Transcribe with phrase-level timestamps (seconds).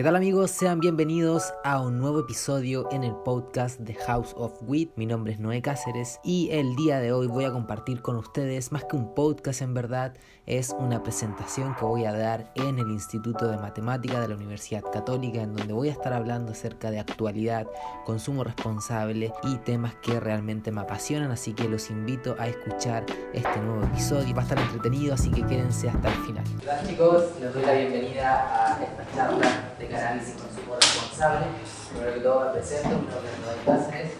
[0.00, 0.50] ¿Qué tal amigos?
[0.50, 4.92] Sean bienvenidos a un nuevo episodio en el podcast de House of Wit.
[4.96, 8.72] Mi nombre es Noé Cáceres y el día de hoy voy a compartir con ustedes,
[8.72, 10.14] más que un podcast en verdad,
[10.46, 14.82] es una presentación que voy a dar en el Instituto de Matemática de la Universidad
[14.90, 17.66] Católica, en donde voy a estar hablando acerca de actualidad,
[18.06, 23.04] consumo responsable y temas que realmente me apasionan, así que los invito a escuchar
[23.34, 24.34] este nuevo episodio.
[24.34, 26.44] Va a estar entretenido, así que quédense hasta el final.
[26.62, 31.46] Hola chicos, les doy la bienvenida a esta charla de cannabis y consumo responsable.
[31.90, 34.12] Primero que todo me presento, mi nombre es Cáceres.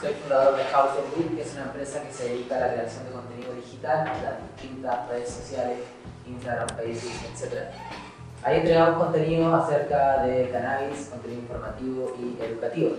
[0.00, 2.72] Soy fundador de House of Book, que es una empresa que se dedica a la
[2.74, 5.78] creación de contenido digital en las distintas redes sociales,
[6.26, 7.54] Instagram, Facebook, etc.
[8.42, 12.96] Ahí entregamos contenido acerca de cannabis, contenido informativo y educativo.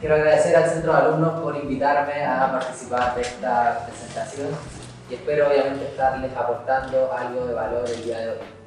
[0.00, 4.48] Quiero agradecer al Centro de Alumnos por invitarme a participar de esta presentación
[5.08, 8.63] y espero obviamente estarles aportando algo de valor el día de hoy.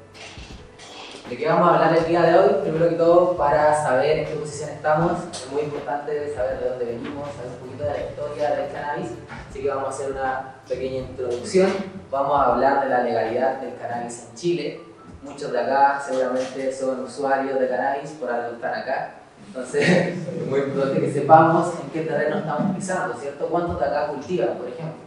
[1.28, 2.54] ¿De qué vamos a hablar el día de hoy?
[2.62, 6.84] Primero que todo, para saber en qué posición estamos, es muy importante saber de dónde
[6.86, 9.10] venimos, saber un poquito de la historia del cannabis,
[9.50, 11.70] así que vamos a hacer una pequeña introducción.
[12.10, 14.80] Vamos a hablar de la legalidad del cannabis en Chile.
[15.22, 19.14] Muchos de acá seguramente son usuarios de cannabis, por algo están acá.
[19.48, 19.86] Entonces,
[20.32, 23.48] es muy importante que sepamos en qué terreno estamos pisando, ¿cierto?
[23.48, 25.02] ¿Cuántos de acá cultivan, por ejemplo?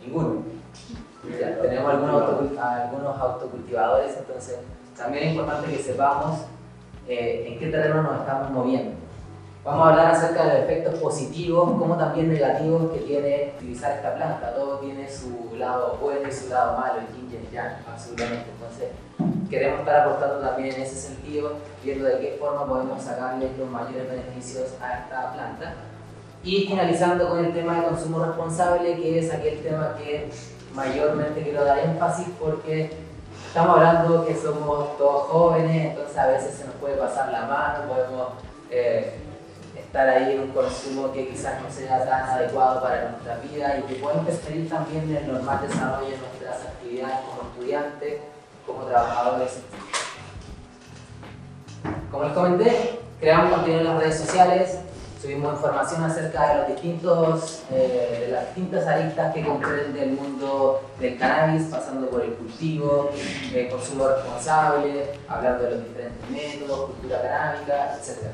[0.00, 0.42] Ninguno.
[1.62, 4.56] tenemos algunos, algunos autocultivadores, entonces
[4.96, 6.40] también es importante que sepamos
[7.08, 8.92] eh, en qué terreno nos estamos moviendo.
[9.64, 14.14] Vamos a hablar acerca de los efectos positivos como también negativos que tiene utilizar esta
[14.14, 14.54] planta.
[14.54, 18.46] Todo tiene su lado bueno y su lado malo, el yin y el yang, absolutamente.
[18.52, 18.90] Entonces,
[19.50, 24.08] queremos estar aportando también en ese sentido, viendo de qué forma podemos sacarle los mayores
[24.08, 25.74] beneficios a esta planta.
[26.44, 30.30] Y finalizando con el tema de consumo responsable, que es aquel tema que
[30.74, 33.05] mayormente quiero dar énfasis porque
[33.48, 37.88] estamos hablando que somos todos jóvenes, entonces a veces se nos puede pasar la mano,
[37.88, 38.28] podemos
[38.70, 39.14] eh,
[39.76, 43.82] estar ahí en un consumo que quizás no sea tan adecuado para nuestra vida y
[43.82, 48.20] que puede interferir también en el normal desarrollo de nuestras actividades como estudiantes,
[48.66, 49.60] como trabajadores.
[52.10, 54.78] Como les comenté, creamos contenido en las redes sociales,
[55.20, 60.82] Subimos información acerca de, los distintos, eh, de las distintas aristas que comprende el mundo
[61.00, 63.10] del cannabis, pasando por el cultivo,
[63.54, 68.26] el consumo responsable, hablando de los diferentes métodos, cultura canábica, etc.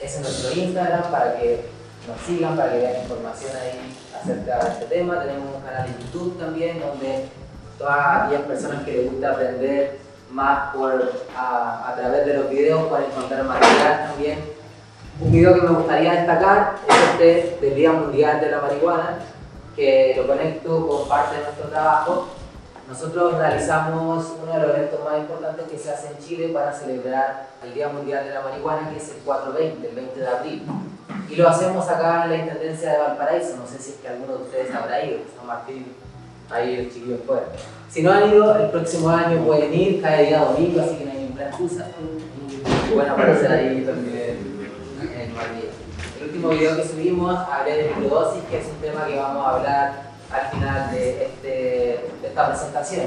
[0.00, 1.66] Ese es nuestro Instagram para que
[2.08, 5.20] nos sigan, para que vean información ahí acerca de este tema.
[5.20, 7.28] Tenemos un canal de YouTube también donde
[7.78, 9.98] todas aquellas personas que les gusta aprender
[10.32, 14.51] más por, a, a través de los videos pueden encontrar material también
[15.24, 16.74] un video que me gustaría destacar
[17.20, 19.18] es este del Día Mundial de la Marihuana,
[19.76, 22.28] que lo conecto con parte de nuestro trabajo.
[22.88, 27.46] Nosotros realizamos uno de los eventos más importantes que se hace en Chile para celebrar
[27.64, 30.62] el Día Mundial de la Marihuana, que es el 420, el 20 de abril.
[31.30, 33.56] Y lo hacemos acá en la Intendencia de Valparaíso.
[33.56, 35.94] No sé si es que alguno de ustedes habrá ido, San Martín,
[36.50, 37.44] ahí el chiquillo fuera.
[37.88, 41.12] Si no han ido, el próximo año pueden ir, cada día domingo, así que no
[41.12, 41.86] hay ninguna excusa.
[42.90, 44.31] Y bueno, aparecer ahí también
[46.32, 50.02] último video que subimos hablé de microdosis, que es un tema que vamos a hablar
[50.32, 51.48] al final de, este,
[52.22, 53.06] de esta presentación.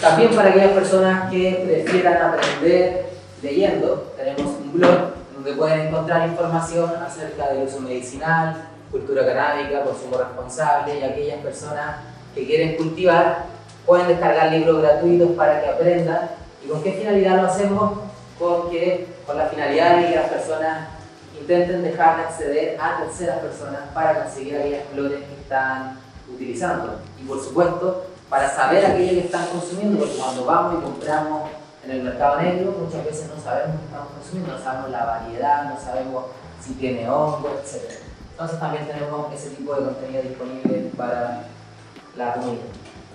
[0.00, 6.90] También para aquellas personas que prefieran aprender leyendo, tenemos un blog donde pueden encontrar información
[6.96, 11.98] acerca del uso medicinal, cultura canábica, consumo responsable y aquellas personas
[12.34, 13.44] que quieren cultivar
[13.86, 16.30] pueden descargar libros gratuitos para que aprendan.
[16.64, 18.00] ¿Y con qué finalidad lo hacemos?
[18.40, 20.97] Porque con la finalidad de que las personas
[21.40, 25.98] intenten dejar de acceder a terceras personas para conseguir aquellas flores que están
[26.32, 27.00] utilizando.
[27.20, 31.50] Y por supuesto, para saber aquello que están consumiendo, porque cuando vamos y compramos
[31.84, 35.64] en el mercado negro, muchas veces no sabemos qué estamos consumiendo, no sabemos la variedad,
[35.64, 36.24] no sabemos
[36.60, 38.02] si tiene hongo, etc.
[38.32, 41.44] Entonces también tenemos ese tipo de contenido disponible para
[42.16, 42.64] la comunidad.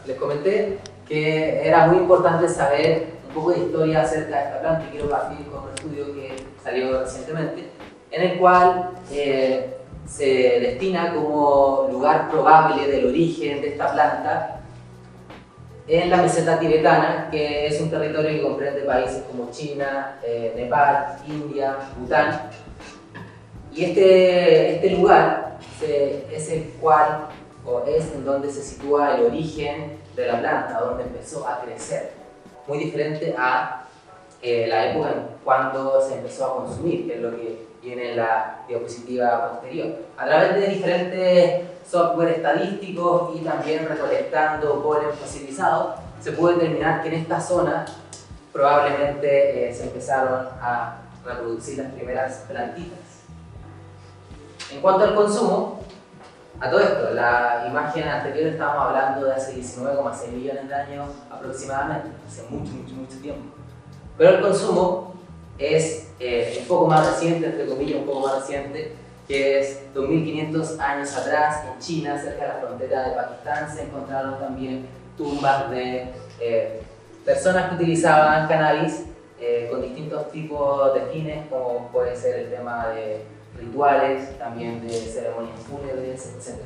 [0.06, 4.86] Les comenté que era muy importante saber un poco de historia acerca de esta planta
[4.86, 7.72] y quiero partir con un estudio que salió recientemente
[8.14, 9.74] en el cual eh,
[10.06, 10.26] se
[10.60, 14.62] destina como lugar probable del origen de esta planta
[15.88, 21.18] en la meseta tibetana, que es un territorio que comprende países como China, eh, Nepal,
[21.28, 22.50] India, Bután.
[23.74, 25.58] Y este, este lugar
[26.32, 27.28] es el cual,
[27.66, 32.12] o es en donde se sitúa el origen de la planta, donde empezó a crecer.
[32.68, 33.88] Muy diferente a
[34.42, 38.64] eh, la época en cuando se empezó a consumir, que es lo que viene la
[38.68, 39.98] diapositiva posterior.
[40.18, 47.10] A través de diferentes software estadísticos y también recolectando polen fosilizado, se puede determinar que
[47.10, 47.86] en esta zona
[48.54, 53.00] probablemente eh, se empezaron a reproducir las primeras plantitas.
[54.72, 55.82] En cuanto al consumo,
[56.60, 62.10] a todo esto, la imagen anterior estábamos hablando de hace 19,6 millones de años aproximadamente,
[62.26, 63.56] hace mucho, mucho, mucho tiempo.
[64.18, 65.13] Pero el consumo
[65.58, 68.94] es eh, un poco más reciente, entre comillas, un poco más reciente,
[69.28, 74.40] que es 2.500 años atrás en China, cerca de la frontera de Pakistán, se encontraron
[74.40, 74.86] también
[75.18, 76.10] tumbas de
[76.40, 76.82] eh,
[77.24, 79.06] personas que utilizaban cannabis
[79.40, 83.24] eh, con distintos tipos de fines, como puede ser el tema de
[83.58, 86.60] rituales, también de ceremonias fúnebres, etc.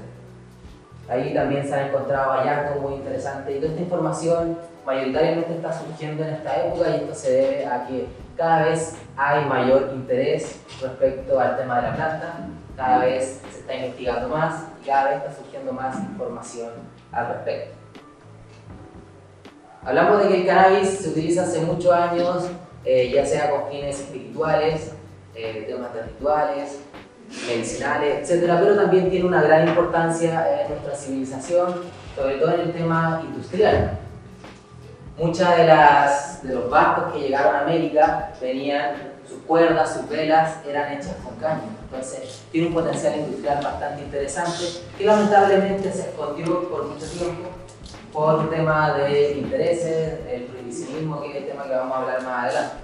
[1.09, 6.23] Ahí también se han encontrado hallazgos muy interesantes y toda esta información mayoritariamente está surgiendo
[6.23, 8.07] en esta época y esto se debe a que
[8.37, 12.33] cada vez hay mayor interés respecto al tema de la planta,
[12.75, 16.69] cada vez se está investigando más y cada vez está surgiendo más información
[17.11, 17.75] al respecto.
[19.83, 22.49] Hablamos de que el cannabis se utiliza hace muchos años,
[22.85, 24.93] eh, ya sea con fines espirituales,
[25.33, 26.81] eh, temas de rituales,
[27.47, 28.53] medicinales, etc.
[28.59, 31.73] Pero también tiene una gran importancia en nuestra civilización,
[32.15, 33.97] sobre todo en el tema industrial.
[35.17, 40.57] Muchas de, las, de los barcos que llegaron a América venían, sus cuerdas, sus velas
[40.65, 41.63] eran hechas con caña.
[41.83, 44.63] Entonces tiene un potencial industrial bastante interesante
[44.97, 47.49] que lamentablemente se escondió por mucho tiempo
[48.13, 52.43] por tema de intereses, el prohibicionismo, que es el tema que vamos a hablar más
[52.45, 52.75] adelante.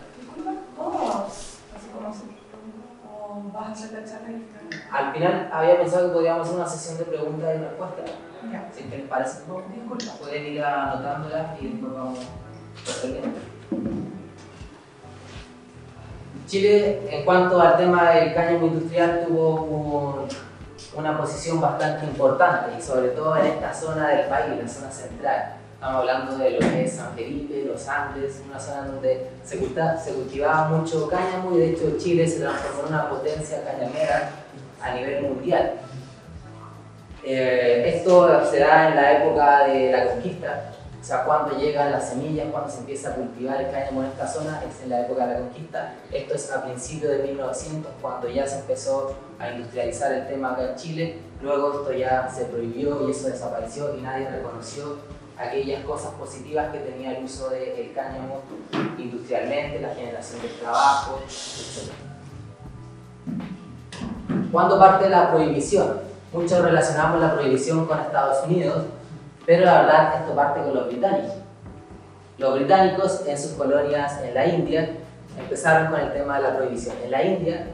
[4.91, 8.12] Al final había pensado que podíamos hacer una sesión de preguntas y respuestas.
[8.75, 9.41] Si les parece,
[10.19, 12.19] pueden ir anotándolas y después vamos
[12.85, 13.39] resolviendo.
[16.47, 20.27] Chile, en cuanto al tema del cáñamo industrial, tuvo
[20.95, 25.55] una posición bastante importante y sobre todo en esta zona del país, la zona central.
[25.73, 30.13] Estamos hablando de lo que es San Felipe, los Andes, una zona donde se, se
[30.13, 34.29] cultivaba mucho cáñamo y de hecho Chile se transformó en una potencia cañamera
[34.81, 35.73] a nivel mundial.
[37.25, 40.73] Eh, esto se da en la época de la conquista,
[41.03, 44.25] o sea, cuando llegan las semillas, cuando se empieza a cultivar el cáñamo en esta
[44.25, 45.95] zona, es en la época de la conquista.
[46.09, 50.69] Esto es a principios de 1900, cuando ya se empezó a industrializar el tema acá
[50.69, 51.17] en Chile.
[51.41, 54.99] Luego esto ya se prohibió y eso desapareció y nadie reconoció
[55.37, 58.39] aquellas cosas positivas que tenía el uso del cáñamo
[58.97, 61.91] industrialmente, la generación de trabajo, etc.
[64.53, 66.12] ¿Cuándo parte la prohibición?
[66.33, 68.85] Muchos relacionamos la prohibición con Estados Unidos,
[69.45, 71.35] pero la verdad esto parte con los británicos.
[72.39, 74.89] Los británicos en sus colonias en la India
[75.38, 76.95] empezaron con el tema de la prohibición.
[77.03, 77.68] En la India,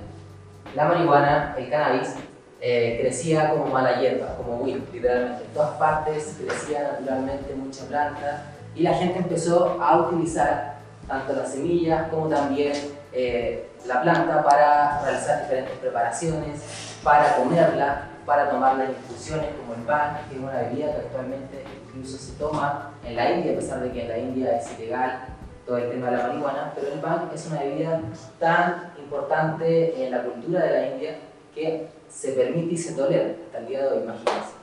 [0.75, 2.15] la marihuana, el cannabis,
[2.59, 5.45] eh, crecía como mala hierba, como weed, literalmente.
[5.45, 8.43] En todas partes crecía naturalmente mucha planta
[8.75, 12.73] y la gente empezó a utilizar tanto las semillas como también
[13.13, 16.61] eh, la planta para realizar diferentes preparaciones,
[17.01, 21.63] para comerla, para tomar las infusiones como el pan, que es una bebida que actualmente
[21.87, 25.29] incluso se toma en la India, a pesar de que en la India es ilegal
[25.65, 28.01] todo el tema de la marihuana, pero el pan es una bebida
[28.37, 31.15] tan importante en la cultura de la India
[31.55, 34.53] que se permite y se tolera hasta el día de hoy, imagínense.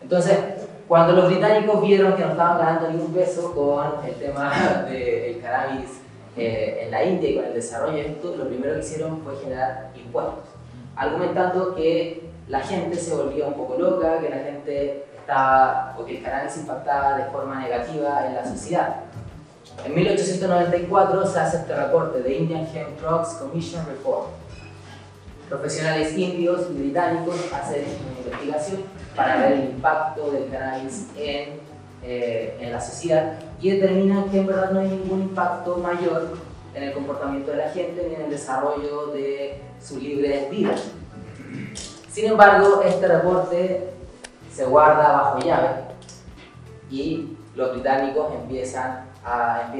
[0.00, 0.38] Entonces,
[0.88, 4.52] cuando los británicos vieron que no estaban ganando ningún peso con el tema
[4.90, 6.00] del cannabis
[6.36, 9.36] eh, en la India y con el desarrollo de esto, lo primero que hicieron fue
[9.36, 10.48] generar impuestos,
[10.96, 16.18] argumentando que la gente se volvía un poco loca, que la gente estaba, o que
[16.18, 18.96] el cannabis impactaba de forma negativa en la sociedad.
[19.84, 24.30] En 1894 se hace este reporte de Indian Hemp Drugs Commission Report,
[25.48, 28.82] profesionales indios y británicos hacen una investigación
[29.14, 31.60] para ver el impacto del cannabis en,
[32.02, 36.36] eh, en la sociedad y determinan que en verdad no hay ningún impacto mayor
[36.74, 40.74] en el comportamiento de la gente ni en el desarrollo de su libre vida.
[42.10, 43.92] Sin embargo, este reporte
[44.52, 45.84] se guarda bajo llave
[46.90, 49.70] y los británicos empiezan a,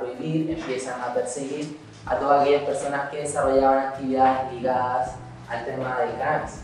[0.00, 5.10] prohibir, empiezan a perseguir a todas aquellas personas que desarrollaban actividades ligadas
[5.48, 6.60] al tema del cannabis.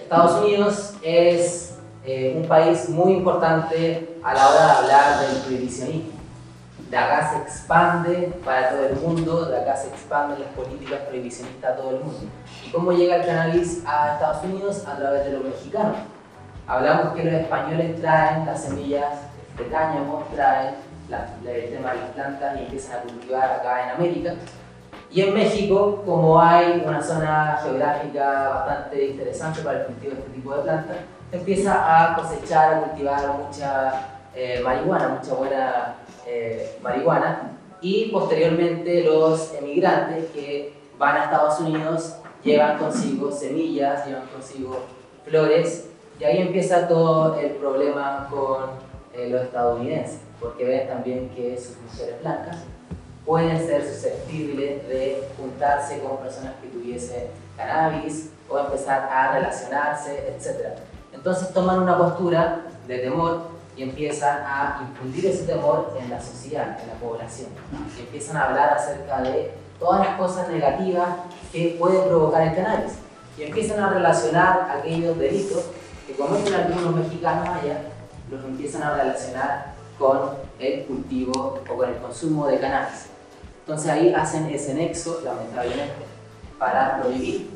[0.00, 1.74] Estados Unidos es
[2.06, 6.15] eh, un país muy importante a la hora de hablar del prohibicionismo.
[6.90, 11.72] De acá se expande para todo el mundo, de acá se expanden las políticas prohibicionistas
[11.72, 12.28] a todo el mundo.
[12.64, 14.84] ¿Y cómo llega el cannabis a Estados Unidos?
[14.86, 15.96] A través de los mexicanos.
[16.68, 19.14] Hablamos que los españoles traen las semillas
[19.58, 20.74] de cáñamo, traen
[21.44, 24.34] el tema de las plantas y empiezan a cultivar acá en América.
[25.10, 30.32] Y en México, como hay una zona geográfica bastante interesante para el cultivo de este
[30.32, 30.96] tipo de plantas,
[31.32, 33.92] empieza a cosechar, a cultivar mucha
[34.34, 35.94] eh, marihuana, mucha buena
[36.26, 44.26] eh, marihuana, y posteriormente los emigrantes que van a Estados Unidos llevan consigo semillas, llevan
[44.28, 44.80] consigo
[45.24, 48.70] flores, y ahí empieza todo el problema con
[49.14, 52.56] eh, los estadounidenses, porque ven también que sus mujeres blancas
[53.24, 57.24] pueden ser susceptibles de juntarse con personas que tuviesen
[57.56, 60.78] cannabis o empezar a relacionarse, etc.
[61.12, 66.78] Entonces toman una postura de temor y empiezan a infundir ese temor en la sociedad,
[66.80, 67.50] en la población.
[67.96, 71.08] Y empiezan a hablar acerca de todas las cosas negativas
[71.52, 72.94] que puede provocar el cannabis.
[73.36, 75.64] Y empiezan a relacionar aquellos delitos
[76.06, 77.82] que cometen algunos mexicanos allá,
[78.30, 83.08] los empiezan a relacionar con el cultivo o con el consumo de cannabis.
[83.60, 86.06] Entonces ahí hacen ese nexo, lamentablemente,
[86.58, 87.50] para prohibir.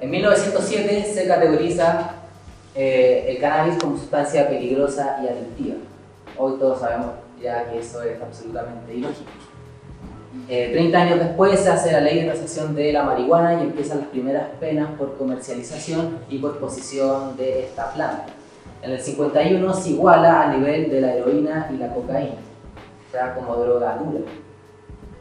[0.00, 2.19] En 1907 se categoriza
[2.74, 5.76] eh, el cannabis como sustancia peligrosa y adictiva.
[6.36, 7.10] Hoy todos sabemos
[7.42, 9.30] ya que eso es absolutamente ilógico.
[10.48, 13.98] Eh, 30 años después se hace la ley de tasación de la marihuana y empiezan
[13.98, 18.26] las primeras penas por comercialización y por posesión de esta planta.
[18.82, 22.36] En el 51 se iguala al nivel de la heroína y la cocaína,
[23.12, 24.20] ya como droga dura.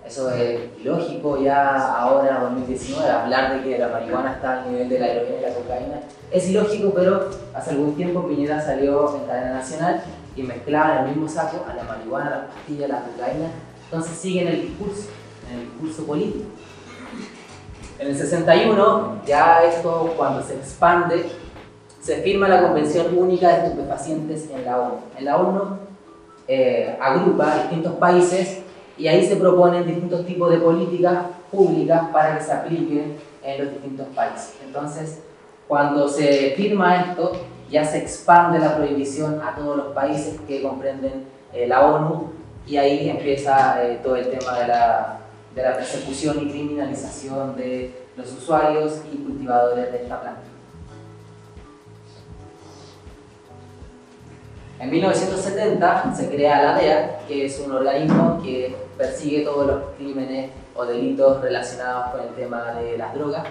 [0.06, 4.90] Eso es ilógico ya ahora, en 2019, hablar de que la marihuana está al nivel
[4.90, 6.00] de la heroína y la cocaína.
[6.32, 10.02] Es ilógico, pero hace algún tiempo Piñera salió en cadena nacional
[10.36, 13.50] y mezclaba en el mismo saco a la marihuana, la pastilla, la cocaína.
[13.86, 15.10] Entonces sigue en el discurso,
[15.52, 16.46] en el discurso político.
[18.00, 21.26] En el 61, ya esto cuando se expande,
[22.02, 24.96] se firma la Convención Única de Estupefacientes en la ONU.
[25.18, 25.78] En la ONU
[26.48, 28.60] eh, agrupa distintos países
[29.00, 33.74] y ahí se proponen distintos tipos de políticas públicas para que se apliquen en los
[33.74, 34.56] distintos países.
[34.64, 35.22] Entonces,
[35.68, 37.32] cuando se firma esto,
[37.72, 42.32] ya se expande la prohibición a todos los países que comprenden eh, la ONU
[42.68, 45.20] y ahí empieza eh, todo el tema de la,
[45.56, 50.49] de la persecución y criminalización de los usuarios y cultivadores de esta planta.
[54.80, 60.52] En 1970 se crea la DEA, que es un organismo que persigue todos los crímenes
[60.74, 63.44] o delitos relacionados con el tema de las drogas.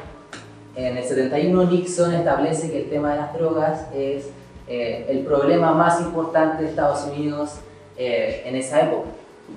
[0.75, 4.27] En el 71 Nixon establece que el tema de las drogas es
[4.67, 7.57] eh, el problema más importante de Estados Unidos
[7.99, 9.09] eh, en esa época.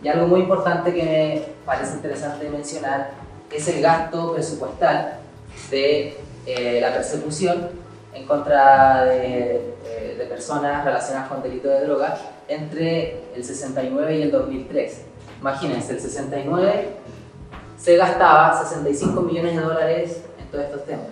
[0.03, 3.11] Y algo muy importante que me parece interesante mencionar
[3.49, 5.19] es el gasto presupuestal
[5.69, 7.69] de eh, la persecución
[8.13, 9.75] en contra de,
[10.17, 15.05] de personas relacionadas con delitos de drogas entre el 69 y el 2003.
[15.39, 16.89] Imagínense, el 69
[17.77, 21.07] se gastaba 65 millones de dólares en todos estos temas.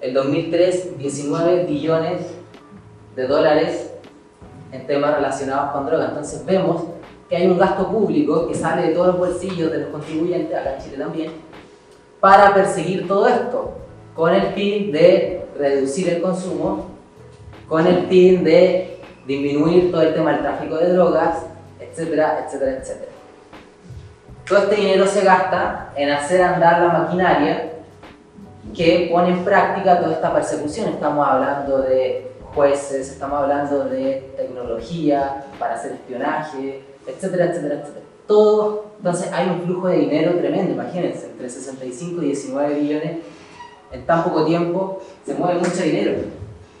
[0.00, 2.20] El 2003, 19 billones
[3.16, 3.90] de dólares
[4.70, 6.10] en temas relacionados con drogas.
[6.10, 6.84] Entonces vemos
[7.28, 10.76] que hay un gasto público que sale de todos los bolsillos de los contribuyentes, acá
[10.76, 11.32] en Chile también,
[12.20, 13.72] para perseguir todo esto,
[14.14, 16.96] con el fin de reducir el consumo,
[17.68, 21.38] con el fin de disminuir todo el tema del tráfico de drogas,
[21.80, 23.12] etcétera, etcétera, etcétera.
[24.48, 27.72] Todo este dinero se gasta en hacer andar la maquinaria
[28.74, 30.90] que pone en práctica toda esta persecución.
[30.90, 38.04] Estamos hablando de jueces, estamos hablando de tecnología para hacer espionaje, etcétera, etcétera, etcétera.
[38.28, 43.16] Todo, entonces hay un flujo de dinero tremendo, imagínense, entre 65 y 19 billones
[43.92, 46.12] en tan poco tiempo se mueve mucho dinero.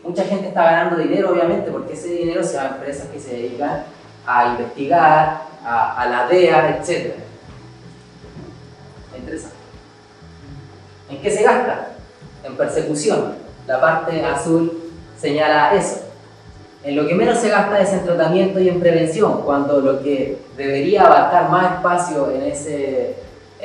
[0.02, 3.34] Mucha gente está ganando dinero, obviamente, porque ese dinero se va a empresas que se
[3.34, 3.84] dedican
[4.26, 7.16] a investigar, a, a la DEA, etcétera.
[9.16, 9.56] Interesante.
[11.08, 11.88] ¿En qué se gasta?
[12.44, 13.34] En persecución.
[13.66, 16.02] La parte azul señala eso.
[16.84, 20.38] En lo que menos se gasta es en tratamiento y en prevención, cuando lo que
[20.56, 23.16] debería abarcar más espacio en, ese,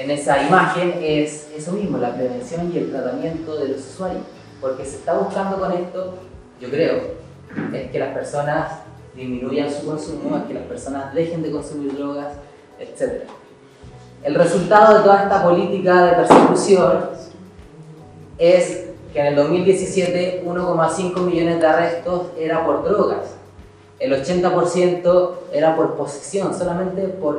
[0.03, 4.24] en esa imagen es eso mismo, la prevención y el tratamiento de los usuarios.
[4.60, 6.15] Porque se está buscando con esto,
[6.60, 7.01] yo creo,
[7.74, 8.79] es que las personas
[9.15, 12.34] disminuyan su consumo, es que las personas dejen de consumir drogas,
[12.79, 13.24] etc.
[14.24, 17.10] El resultado de toda esta política de persecución
[18.38, 23.36] es que en el 2017 1,5 millones de arrestos era por drogas.
[24.00, 27.38] El 80% era por posesión, solamente por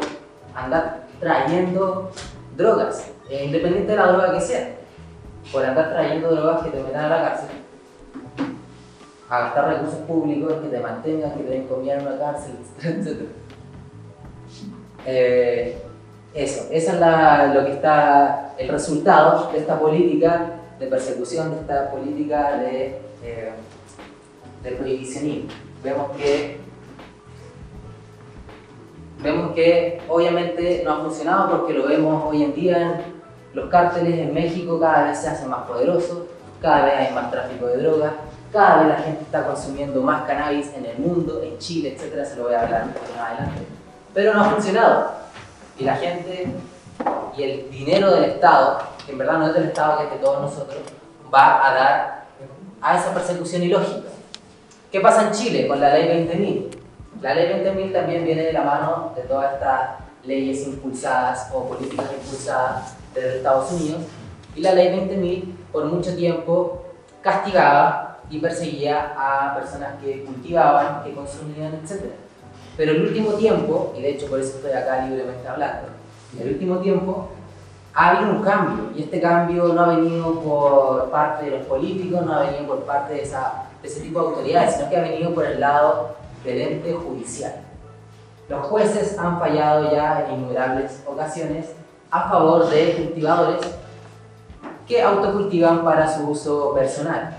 [0.54, 2.10] andar trayendo
[2.56, 4.74] drogas, eh, independiente de la droga que sea.
[5.50, 7.48] Por andar trayendo drogas que te metan a la cárcel,
[9.28, 13.22] a gastar recursos públicos que te mantengan, que te den comida en una cárcel, etc.
[15.06, 15.82] Eh,
[16.34, 21.60] eso, esa es la, lo que está el resultado de esta política de persecución, de
[21.60, 23.52] esta política de, eh,
[24.62, 25.50] del prohibicionismo.
[25.82, 26.58] Vemos que,
[29.22, 33.22] vemos que obviamente no ha funcionado porque lo vemos hoy en día en
[33.54, 36.24] los cárteles en México cada vez se hacen más poderosos,
[36.60, 38.12] cada vez hay más tráfico de drogas,
[38.52, 42.36] cada vez la gente está consumiendo más cannabis en el mundo, en Chile, etcétera, se
[42.36, 43.62] lo voy a hablar un poco más adelante.
[44.14, 45.10] Pero no ha funcionado.
[45.78, 46.48] Y la gente
[47.36, 50.18] y el dinero del Estado, que en verdad no es del Estado, que es de
[50.18, 50.80] todos nosotros,
[51.34, 52.24] va a dar
[52.80, 54.08] a esa persecución ilógica.
[54.90, 56.81] ¿Qué pasa en Chile con la ley 20.000?
[57.22, 59.90] La ley 20.000 también viene de la mano de todas estas
[60.24, 64.02] leyes impulsadas o políticas impulsadas desde Estados Unidos
[64.56, 66.82] y la ley 20.000 por mucho tiempo
[67.22, 72.06] castigaba y perseguía a personas que cultivaban, que consumían, etc.
[72.76, 75.88] Pero el último tiempo, y de hecho por eso estoy acá libremente hablando,
[76.34, 77.28] en el último tiempo
[77.94, 82.26] ha habido un cambio y este cambio no ha venido por parte de los políticos,
[82.26, 85.02] no ha venido por parte de, esa, de ese tipo de autoridades, sino que ha
[85.02, 87.54] venido por el lado del ente judicial.
[88.48, 91.66] Los jueces han fallado ya en innumerables ocasiones
[92.10, 93.60] a favor de cultivadores
[94.86, 97.36] que autocultivan para su uso personal.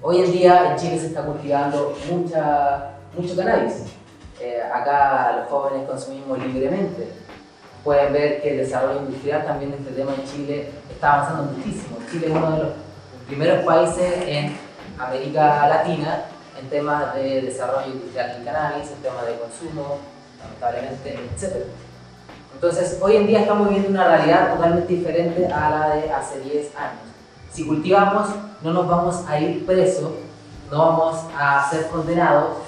[0.00, 3.84] Hoy en día en Chile se está cultivando mucha, mucho cannabis.
[4.40, 7.12] Eh, acá los jóvenes consumimos libremente.
[7.84, 11.98] Pueden ver que el desarrollo industrial también de este tema en Chile está avanzando muchísimo.
[12.10, 12.72] Chile es uno de los
[13.28, 14.56] primeros países en
[14.98, 16.24] América Latina
[16.62, 19.98] en temas de desarrollo industrial del cannabis, en temas de consumo,
[20.40, 21.66] lamentablemente, etc.
[22.54, 26.76] Entonces, hoy en día estamos viviendo una realidad totalmente diferente a la de hace 10
[26.76, 27.02] años.
[27.50, 28.28] Si cultivamos,
[28.62, 30.12] no nos vamos a ir presos,
[30.70, 32.58] no vamos a ser condenados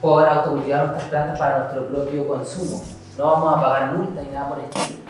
[0.00, 2.82] por autocultivar nuestras plantas para nuestro propio consumo.
[3.16, 5.00] No vamos a pagar multa ni nada por el estilo.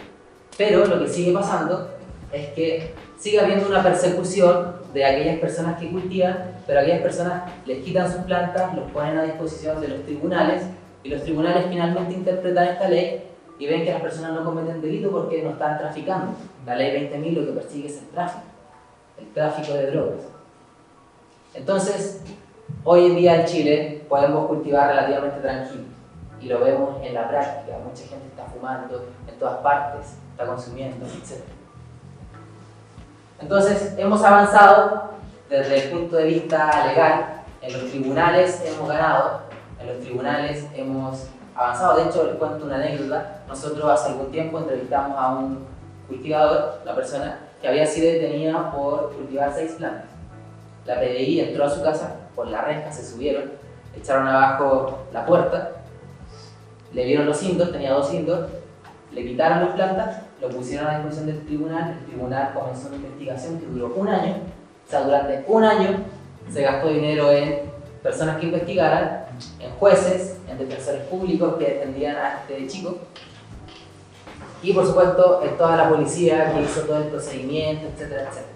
[0.59, 1.91] Pero lo que sigue pasando
[2.33, 7.85] es que sigue habiendo una persecución de aquellas personas que cultivan, pero aquellas personas les
[7.85, 10.64] quitan sus plantas, los ponen a disposición de los tribunales
[11.02, 13.25] y los tribunales finalmente interpretan esta ley
[13.59, 16.33] y ven que las personas no cometen delito porque no están traficando.
[16.66, 18.44] La ley 20.000 lo que persigue es el tráfico,
[19.18, 20.23] el tráfico de drogas.
[21.55, 22.23] Entonces,
[22.85, 25.85] hoy en día en Chile podemos cultivar relativamente tranquilo
[26.40, 27.77] y lo vemos en la práctica.
[27.85, 31.42] Mucha gente está fumando en todas partes, está consumiendo, etc.
[33.40, 35.11] Entonces, hemos avanzado
[35.51, 37.43] desde el punto de vista legal.
[37.61, 39.41] En los tribunales hemos ganado,
[39.79, 41.97] en los tribunales hemos avanzado.
[41.97, 43.43] De hecho, les cuento una anécdota.
[43.49, 45.67] Nosotros hace algún tiempo entrevistamos a un
[46.09, 50.07] cultivador, la persona, que había sido detenida por cultivar seis plantas.
[50.87, 53.51] La PDI entró a su casa por la reja, se subieron,
[53.95, 55.73] echaron abajo la puerta,
[56.93, 58.49] le vieron los indos, tenía dos indos,
[59.13, 63.61] le quitaron las plantas, lo pusieron a disposición del tribunal, el tribunal comenzó una investigación
[63.61, 64.37] que duró un año,
[64.90, 65.98] o sea, durante un año
[66.53, 67.61] se gastó dinero en
[68.03, 69.24] personas que investigaran,
[69.61, 72.98] en jueces, en defensores públicos que defendían a este chico,
[74.61, 78.48] y por supuesto en toda la policía que hizo todo el procedimiento, etcétera, etcétera.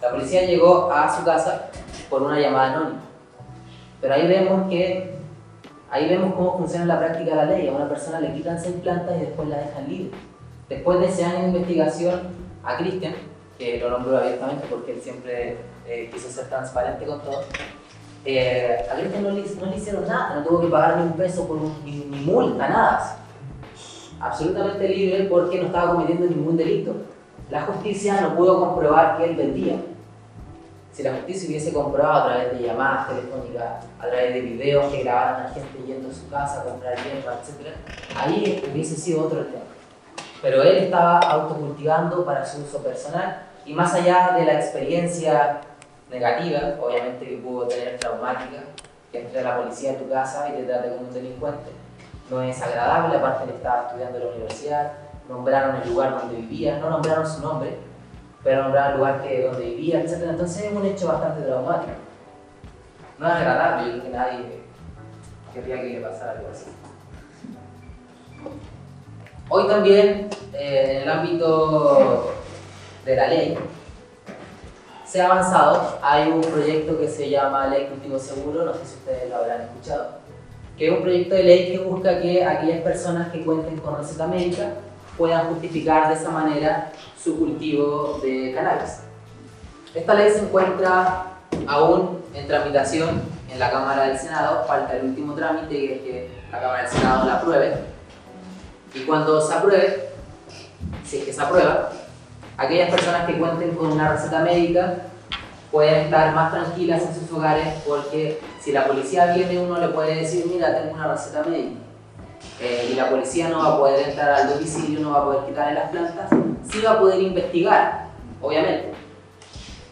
[0.00, 1.68] La policía llegó a su casa
[2.08, 3.00] por una llamada anónima,
[4.00, 5.14] pero ahí vemos que
[5.90, 7.68] ahí vemos cómo funciona la práctica de la ley.
[7.68, 10.16] A una persona le quitan seis plantas y después la dejan libre.
[10.70, 12.22] Después de ese año de investigación,
[12.64, 13.14] a Cristian,
[13.58, 17.44] que lo nombró abiertamente porque él siempre eh, quiso ser transparente con todo,
[18.28, 21.58] eh, a Cristian no, le, hicieron nada, no tuvo que pagar ni un peso por
[21.84, 23.18] ni, ni, multa, nada.
[24.20, 26.92] Absolutamente libre porque no estaba cometiendo ningún delito.
[27.50, 29.76] La justicia no pudo comprobar que él vendía.
[30.90, 35.04] Si la justicia hubiese comprobado a través de llamadas telefónicas, a través de videos que
[35.04, 37.76] grabaran a gente yendo a su casa a comprar hierba, etc.,
[38.16, 39.62] ahí hubiese sido otro tema.
[40.42, 45.60] Pero él estaba autocultivando para su uso personal y más allá de la experiencia
[46.08, 48.62] negativa, obviamente que pudo tener traumática,
[49.10, 51.72] que entre la policía en tu casa y te trate como un delincuente,
[52.30, 54.92] no es agradable, aparte él estaba estudiando en la universidad,
[55.28, 57.76] nombraron el lugar donde vivía, no nombraron su nombre,
[58.44, 60.26] pero nombraron el lugar que, donde vivía, etc.
[60.30, 61.92] Entonces es un hecho bastante traumático.
[63.18, 64.62] No es agradable, yo creo que nadie
[65.52, 66.66] querría que le pasara algo así.
[69.48, 72.35] Hoy también, eh, en el ámbito
[73.06, 73.56] de la ley,
[75.06, 75.98] se ha avanzado.
[76.02, 79.62] Hay un proyecto que se llama Ley Cultivo Seguro, no sé si ustedes lo habrán
[79.62, 80.18] escuchado,
[80.76, 84.26] que es un proyecto de ley que busca que aquellas personas que cuenten con receta
[84.26, 84.72] médica
[85.16, 86.92] puedan justificar de esa manera
[87.22, 89.00] su cultivo de cannabis.
[89.94, 91.26] Esta ley se encuentra
[91.66, 96.30] aún en tramitación en la Cámara del Senado, falta el último trámite que es que
[96.50, 97.74] la Cámara del Senado la apruebe.
[98.92, 100.10] Y cuando se apruebe,
[101.04, 101.90] si es que se aprueba,
[102.56, 104.94] aquellas personas que cuenten con una receta médica
[105.70, 110.16] pueden estar más tranquilas en sus hogares porque si la policía viene uno le puede
[110.16, 111.80] decir, mira, tengo una receta médica.
[112.60, 115.44] Eh, y la policía no va a poder entrar al domicilio, no va a poder
[115.46, 116.30] quitarle las plantas,
[116.70, 118.08] sí va a poder investigar,
[118.40, 118.92] obviamente.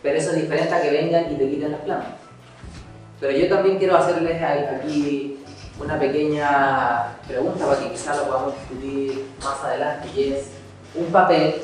[0.03, 2.13] Pero eso es diferente a que vengan y te quiten las plantas.
[3.21, 5.39] Pero yo también quiero hacerles aquí
[5.79, 10.51] una pequeña pregunta para que quizás lo podamos discutir más adelante, y es,
[10.95, 11.55] ¿un papel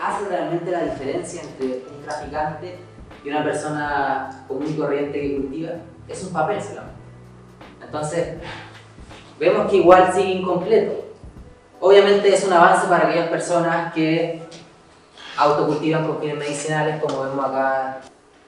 [0.00, 2.78] hace realmente la diferencia entre un traficante
[3.24, 5.70] y una persona común y corriente que cultiva?
[6.08, 7.00] Es un papel solamente.
[7.82, 8.34] Entonces,
[9.38, 11.04] vemos que igual sigue incompleto.
[11.80, 14.42] Obviamente es un avance para aquellas personas que
[15.36, 18.00] autocultivan con fines medicinales, como vemos acá,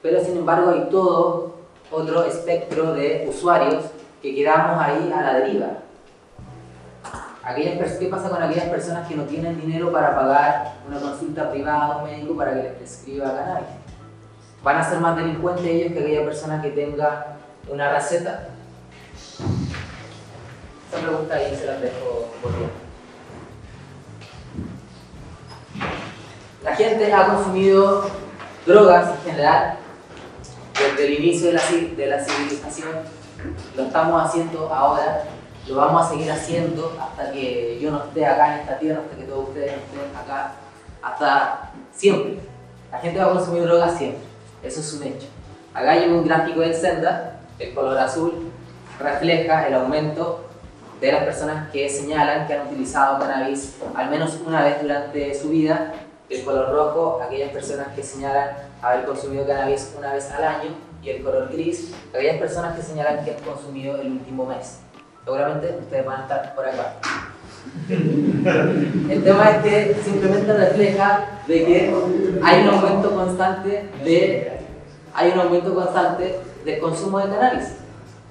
[0.02, 1.56] pero sin embargo hay todo
[1.90, 3.84] otro espectro de usuarios
[4.22, 5.66] que quedamos ahí a la deriva.
[7.54, 11.96] ¿Qué pasa con aquellas personas que no tienen dinero para pagar una consulta privada a
[11.98, 13.68] un médico para que les prescriba cannabis?
[14.64, 17.36] ¿Van a ser más delincuentes ellos que aquella persona que tenga
[17.68, 18.48] una receta?
[20.88, 22.52] Esa pregunta ahí se la dejo por
[26.64, 28.10] La gente ha consumido
[28.66, 29.76] drogas en general
[30.74, 31.62] desde el inicio de la,
[31.96, 32.90] de la civilización.
[33.76, 35.22] Lo estamos haciendo ahora,
[35.68, 39.16] lo vamos a seguir haciendo hasta que yo no esté acá en esta tierra, hasta
[39.16, 40.52] que todos ustedes estén acá,
[41.02, 42.38] hasta siempre.
[42.92, 44.22] La gente va a consumir drogas siempre,
[44.62, 45.26] eso es un hecho.
[45.74, 48.52] Acá hay un gráfico de Senda, el color azul
[48.98, 50.44] refleja el aumento
[51.00, 55.50] de las personas que señalan que han utilizado cannabis al menos una vez durante su
[55.50, 55.92] vida
[56.30, 58.50] el color rojo, aquellas personas que señalan
[58.82, 60.70] haber consumido cannabis una vez al año,
[61.02, 64.80] y el color gris, aquellas personas que señalan que han consumido el último mes.
[65.26, 66.94] Seguramente ustedes van a estar por acá.
[67.88, 71.94] El tema es que simplemente refleja de que
[72.44, 74.52] hay un aumento constante de
[75.12, 77.70] hay un aumento constante del consumo de cannabis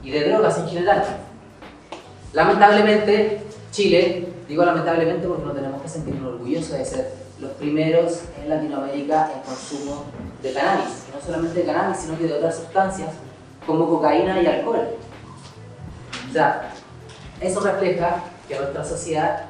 [0.04, 1.04] y de drogas en general.
[2.32, 8.50] Lamentablemente, Chile, digo lamentablemente porque no tenemos que sentirnos orgullosos de ser los primeros en
[8.50, 10.06] Latinoamérica en consumo
[10.42, 11.08] de cannabis.
[11.14, 13.10] No solamente de cannabis, sino que de otras sustancias
[13.68, 14.88] como cocaína y alcohol.
[16.30, 16.72] O sea,
[17.42, 19.46] eso refleja que nuestra sociedad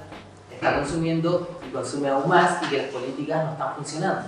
[0.51, 4.21] está consumiendo y consume aún más y que las políticas no están funcionando.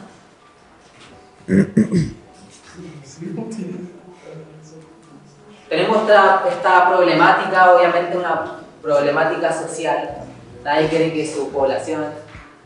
[5.70, 10.18] Tenemos esta, esta problemática, obviamente una problemática social.
[10.64, 12.06] Nadie quiere que su población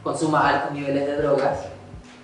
[0.03, 1.59] consuma altos niveles de drogas,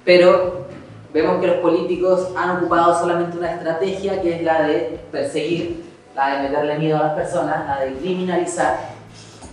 [0.03, 0.65] pero
[1.13, 5.87] vemos que los políticos han ocupado solamente una estrategia que es la de perseguir,
[6.17, 8.80] la de meterle miedo a las personas, la de criminalizar,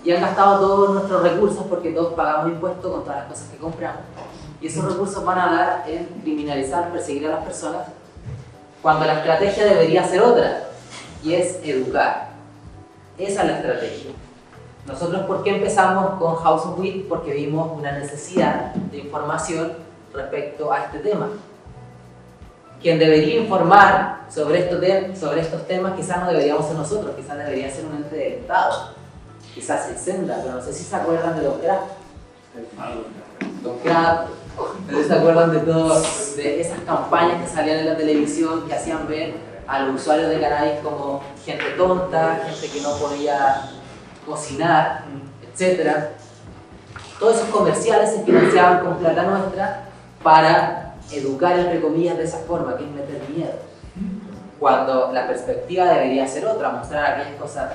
[0.02, 3.58] y han gastado todos nuestros recursos porque todos pagamos impuestos con todas las cosas que
[3.58, 4.00] compramos.
[4.62, 7.82] Y esos recursos van a dar en criminalizar, perseguir a las personas,
[8.80, 10.68] cuando la estrategia debería ser otra,
[11.22, 12.30] y es educar.
[13.18, 14.10] Esa es la estrategia.
[14.86, 17.08] Nosotros, ¿por qué empezamos con House of Wheat?
[17.08, 19.72] Porque vimos una necesidad de información
[20.12, 21.28] respecto a este tema.
[22.84, 27.70] Quien debería informar sobre, estos, sobre estos temas quizás no deberíamos ser nosotros, quizás debería
[27.70, 28.90] ser un ente del Estado,
[29.54, 31.80] quizás el Senda, pero no sé si se acuerdan de los CRAP.
[33.62, 34.28] Los CRAP,
[34.90, 39.08] no se acuerdan de, todas de esas campañas que salían en la televisión que hacían
[39.08, 39.32] ver
[39.66, 43.62] a los usuarios de cannabis como gente tonta, gente que no podía
[44.26, 45.04] cocinar,
[45.42, 46.10] etc.
[47.18, 49.84] Todos esos comerciales se financiaban con plata nuestra
[50.22, 53.52] para educar, entre comillas, de esa forma, que es meter miedo.
[54.58, 57.72] Cuando la perspectiva debería ser otra, mostrar aquellas cosas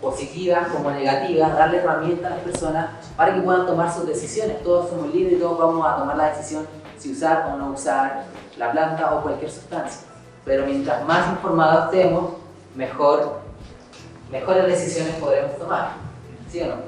[0.00, 4.62] positivas como negativas, darle herramientas a las personas para que puedan tomar sus decisiones.
[4.62, 6.66] Todos somos libres y todos vamos a tomar la decisión
[6.98, 8.24] si usar o no usar
[8.56, 10.02] la planta o cualquier sustancia.
[10.44, 12.34] Pero mientras más informados estemos,
[12.74, 13.40] mejor
[14.30, 15.92] mejores decisiones podremos tomar.
[16.50, 16.87] ¿Sí o no?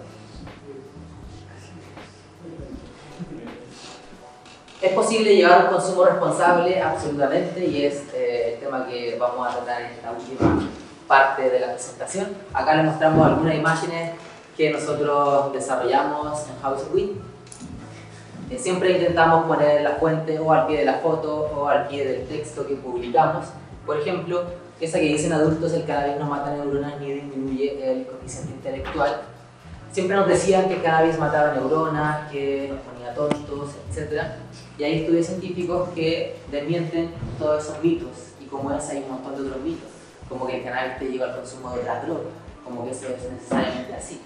[4.80, 6.80] ¿Es posible llevar un consumo responsable?
[6.80, 10.58] Absolutamente, y es eh, el tema que vamos a tratar en esta última
[11.06, 12.28] parte de la presentación.
[12.54, 14.12] Acá les mostramos algunas imágenes
[14.56, 20.78] que nosotros desarrollamos en House of eh, siempre intentamos poner la fuente o al pie
[20.78, 23.48] de la foto o al pie del texto que publicamos.
[23.84, 24.44] Por ejemplo,
[24.80, 29.20] esa que dicen adultos el cannabis no mata neuronas ni disminuye el coeficiente intelectual.
[29.92, 34.22] Siempre nos decían que el cannabis mataba neuronas, que nos ponía tontos, etc.
[34.78, 38.10] Y hay estudios científicos que desmienten todos esos mitos.
[38.40, 39.88] Y como es, hay un montón de otros mitos.
[40.28, 42.32] Como que el cannabis te lleva al consumo de otras drogas.
[42.64, 44.20] Como que eso es necesariamente así.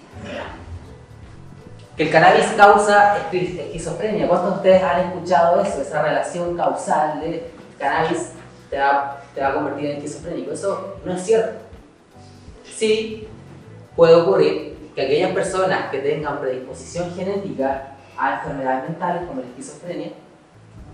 [1.97, 4.27] Que el cannabis causa esquizofrenia.
[4.27, 5.81] ¿Cuántos de ustedes han escuchado eso?
[5.81, 7.49] Esa relación causal de
[7.79, 8.33] cannabis
[8.69, 10.51] te va, te va a convertir en esquizofrénico.
[10.51, 11.57] Eso no es cierto.
[12.63, 13.27] Sí
[13.95, 20.11] puede ocurrir que aquellas personas que tengan predisposición genética a enfermedades mentales como la esquizofrenia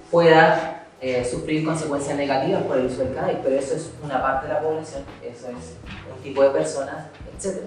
[0.10, 4.48] puedan eh, sufrir consecuencias negativas por el uso del cannabis, pero eso es una parte
[4.48, 5.78] de la población, eso es
[6.16, 7.62] un tipo de personas, etc.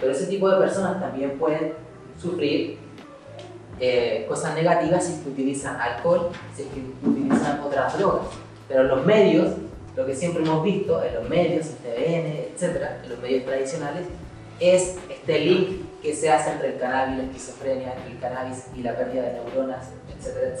[0.00, 1.74] Pero ese tipo de personas también pueden
[2.20, 2.78] sufrir
[3.80, 6.68] eh, cosas negativas si utilizan alcohol, si
[7.04, 8.26] utilizan otras drogas.
[8.68, 9.54] Pero los medios,
[9.96, 14.06] lo que siempre hemos visto en los medios, en TVN, etc., en los medios tradicionales,
[14.60, 18.94] es este link que se hace entre el cannabis la esquizofrenia, el cannabis y la
[18.94, 20.54] pérdida de neuronas, etcétera.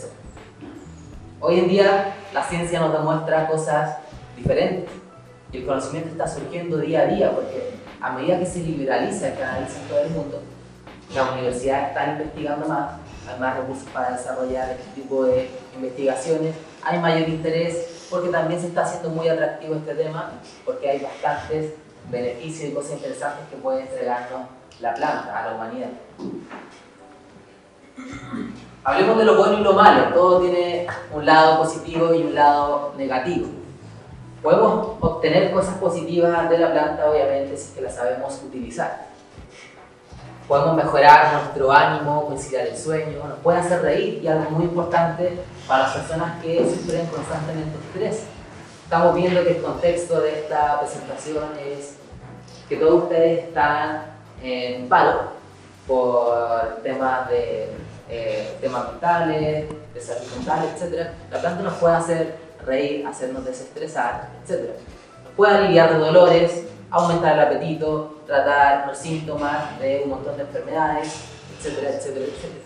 [1.40, 3.98] Hoy en día la ciencia nos demuestra cosas
[4.36, 4.90] diferentes
[5.52, 9.38] y el conocimiento está surgiendo día a día porque a medida que se liberaliza el
[9.38, 10.40] cannabis en todo el mundo,
[11.14, 12.92] las universidades están investigando más,
[13.28, 18.68] hay más recursos para desarrollar este tipo de investigaciones, hay mayor interés porque también se
[18.68, 20.32] está haciendo muy atractivo este tema
[20.64, 21.74] porque hay bastantes
[22.08, 24.42] beneficios y cosas interesantes que puede entregarnos
[24.80, 25.90] la planta a la humanidad.
[28.82, 32.94] Hablemos de lo bueno y lo malo, todo tiene un lado positivo y un lado
[32.96, 33.48] negativo.
[34.42, 39.10] Podemos obtener cosas positivas de la planta, obviamente, si es que la sabemos utilizar.
[40.48, 45.38] Podemos mejorar nuestro ánimo, conciliar el sueño, nos puede hacer reír y algo muy importante
[45.68, 48.24] para las personas que sufren constantemente estrés.
[48.90, 51.94] Estamos viendo que el contexto de esta presentación es
[52.68, 54.06] que todos ustedes están
[54.42, 55.30] en paro
[55.86, 57.68] por temas de
[58.08, 61.06] eh, temas mentales, de salud mental, etc.
[61.30, 64.70] La planta nos puede hacer reír, hacernos desestresar, etc.
[65.22, 70.42] Nos puede aliviar de dolores, aumentar el apetito, tratar los síntomas de un montón de
[70.42, 71.14] enfermedades,
[71.56, 72.64] etcétera, etcétera, etcétera.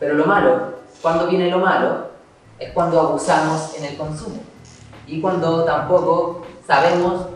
[0.00, 2.08] Pero lo malo, cuando viene lo malo,
[2.58, 4.55] es cuando abusamos en el consumo
[5.06, 7.26] y cuando tampoco sabemos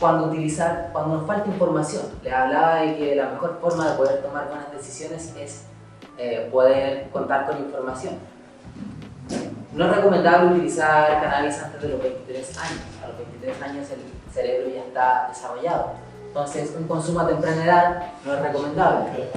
[0.00, 2.02] cuando utilizar, cuando nos falta información.
[2.22, 5.62] Les hablaba de que la mejor forma de poder tomar buenas decisiones es
[6.18, 8.14] eh, poder contar con información.
[9.72, 12.80] No es recomendable utilizar cannabis antes de los 23 años.
[13.02, 15.92] A los 23 años el cerebro ya está desarrollado.
[16.26, 19.30] Entonces, un consumo a temprana edad no es recomendable.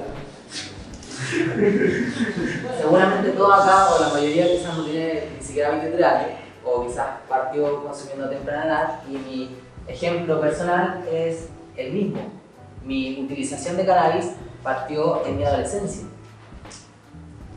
[2.78, 6.28] Seguramente todo acá, o la mayoría quizás no tiene ni siquiera 23 años,
[6.68, 12.20] o quizás partió consumiendo temprana edad, y mi ejemplo personal es el mismo.
[12.84, 16.06] Mi utilización de cannabis partió en mi adolescencia.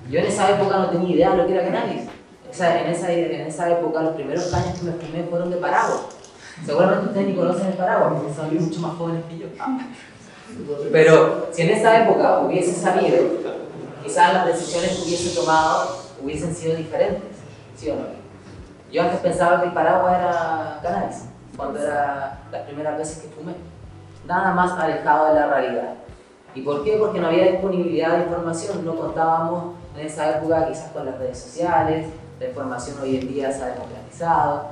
[0.10, 2.02] Yo en esa época no tenía idea de lo que era cannabis.
[2.02, 6.02] en, esa, en esa época los primeros años que me fumé fueron de paraguas.
[6.66, 9.48] Seguramente ustedes ni conocen el paraguas porque son mucho más jóvenes que yo.
[10.92, 13.18] Pero si en esa época hubiese sabido,
[14.04, 17.38] quizás las decisiones que hubiese tomado hubiesen sido diferentes,
[17.76, 18.21] ¿sí o no?
[18.92, 21.26] Yo antes pensaba que el paraguas era cannabis
[21.56, 23.56] cuando era las primeras veces que fumé.
[24.26, 25.94] Nada más alejado de la realidad.
[26.54, 26.98] ¿Y por qué?
[26.98, 31.40] Porque no había disponibilidad de información, no contábamos en esa época quizás con las redes
[31.40, 32.08] sociales,
[32.40, 34.68] la información hoy en día se ha democratizado,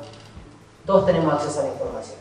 [0.86, 2.20] todos tenemos acceso a la información.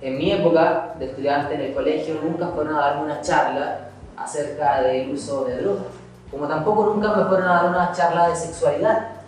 [0.00, 4.80] En mi época de estudiante en el colegio nunca fueron a darme una charla acerca
[4.80, 5.92] del uso de drogas,
[6.30, 9.19] como tampoco nunca me fueron a dar una charla de sexualidad.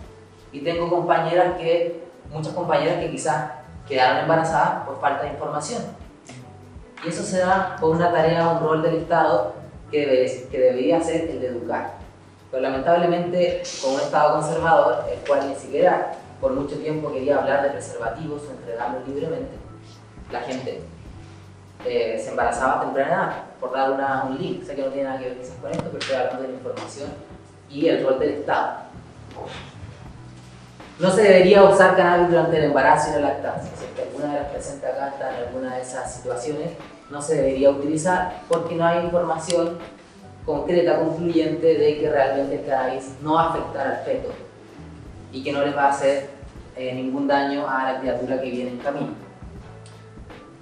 [0.53, 3.51] Y tengo compañeras que muchas compañeras que quizás
[3.87, 5.81] quedaron embarazadas por falta de información.
[7.03, 9.53] Y eso se da por una tarea, un rol del Estado
[9.91, 11.95] que, que debería ser el de educar.
[12.49, 17.63] Pero lamentablemente, con un Estado conservador, el cual ni siquiera por mucho tiempo quería hablar
[17.63, 19.55] de preservativos o entregarlos libremente,
[20.31, 20.81] la gente
[21.85, 24.63] eh, se embarazaba a temprana edad, por dar una, un link.
[24.63, 26.53] Sé que no tiene nada que ver quizás con esto, pero estoy hablando de la
[26.53, 27.09] información
[27.69, 28.83] y el rol del Estado.
[31.03, 33.69] No se debería usar cannabis durante el embarazo y la lactancia.
[33.77, 36.71] Si alguna de las presentes acá está en alguna de esas situaciones,
[37.11, 39.79] no se debería utilizar porque no hay información
[40.45, 44.29] concreta, concluyente de que realmente el cannabis no va a afectar al feto
[45.33, 46.29] y que no les va a hacer
[46.77, 49.11] eh, ningún daño a la criatura que viene en camino.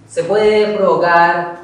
[0.07, 1.57] Se puede provocar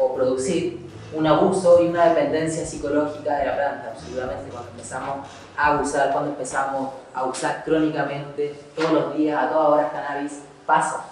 [0.00, 5.66] o producir un abuso y una dependencia psicológica de la planta, absolutamente, cuando empezamos a
[5.66, 11.04] abusar, cuando empezamos a usar crónicamente, todos los días, a todas horas cannabis, pasa.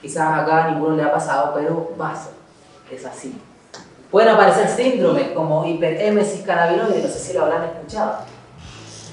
[0.00, 2.30] Quizás acá a ninguno le ha pasado, pero pasa.
[2.90, 3.40] Es así.
[4.10, 8.18] Pueden aparecer síndromes como hiperémesis cannabinoide, no sé si lo habrán escuchado.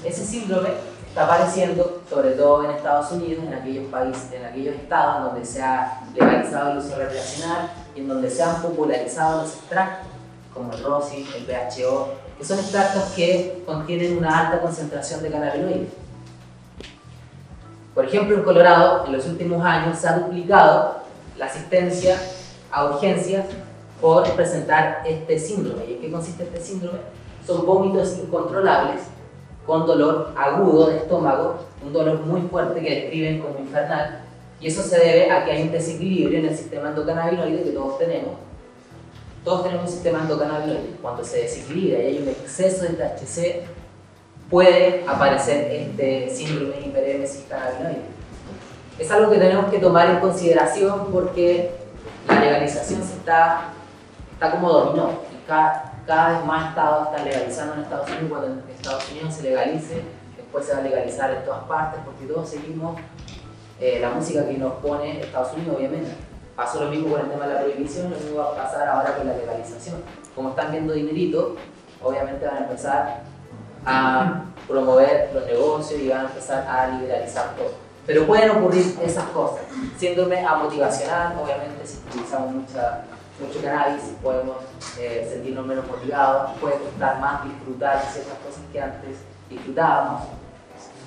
[0.04, 0.68] Ese síndrome
[1.08, 5.62] está apareciendo sobre todo en Estados Unidos, en aquellos países, en aquellos estados donde se
[5.62, 10.06] ha legalizado el uso recreacional y en donde se han popularizado los extractos,
[10.54, 12.08] como el rosin, el BHO,
[12.40, 15.90] que son extractos que contienen una alta concentración de cannabinoides.
[17.94, 21.00] Por ejemplo, en Colorado, en los últimos años se ha duplicado
[21.36, 22.16] la asistencia
[22.72, 23.44] a urgencias
[24.00, 25.84] por presentar este síndrome.
[25.84, 27.00] ¿Y en qué consiste este síndrome?
[27.46, 29.02] Son vómitos incontrolables
[29.66, 34.22] con dolor agudo de estómago, un dolor muy fuerte que describen como infernal,
[34.58, 37.98] y eso se debe a que hay un desequilibrio en el sistema endocannabinoide que todos
[37.98, 38.32] tenemos.
[39.44, 40.96] Todos tenemos un sistema endocannabinoide.
[41.00, 43.62] Cuando se desequilibra y hay un exceso de THC,
[44.50, 48.02] puede aparecer este síndrome de hiperémesis cannabinoide.
[48.98, 51.70] Es algo que tenemos que tomar en consideración porque
[52.28, 53.70] la legalización se está,
[54.32, 55.20] está como dominó.
[55.46, 58.28] Cada, cada vez más estados están legalizando en Estados Unidos.
[58.28, 60.02] Cuando en Estados Unidos se legalice,
[60.36, 63.00] después se va a legalizar en todas partes porque todos seguimos
[63.80, 66.10] eh, la música que nos pone Estados Unidos, obviamente.
[66.56, 69.16] Pasó lo mismo con el tema de la prohibición, lo mismo va a pasar ahora
[69.16, 70.02] con la legalización.
[70.34, 71.56] Como están viendo dinerito,
[72.02, 73.22] obviamente van a empezar
[73.86, 77.72] a promover los negocios y van a empezar a liberalizar todo.
[78.06, 79.60] Pero pueden ocurrir esas cosas.
[79.98, 83.04] Síndrome amotivacional, obviamente si utilizamos mucha,
[83.38, 84.56] mucho cannabis podemos
[84.98, 89.16] eh, sentirnos menos motivados, puede costar más disfrutar ciertas cosas que antes
[89.48, 90.22] disfrutábamos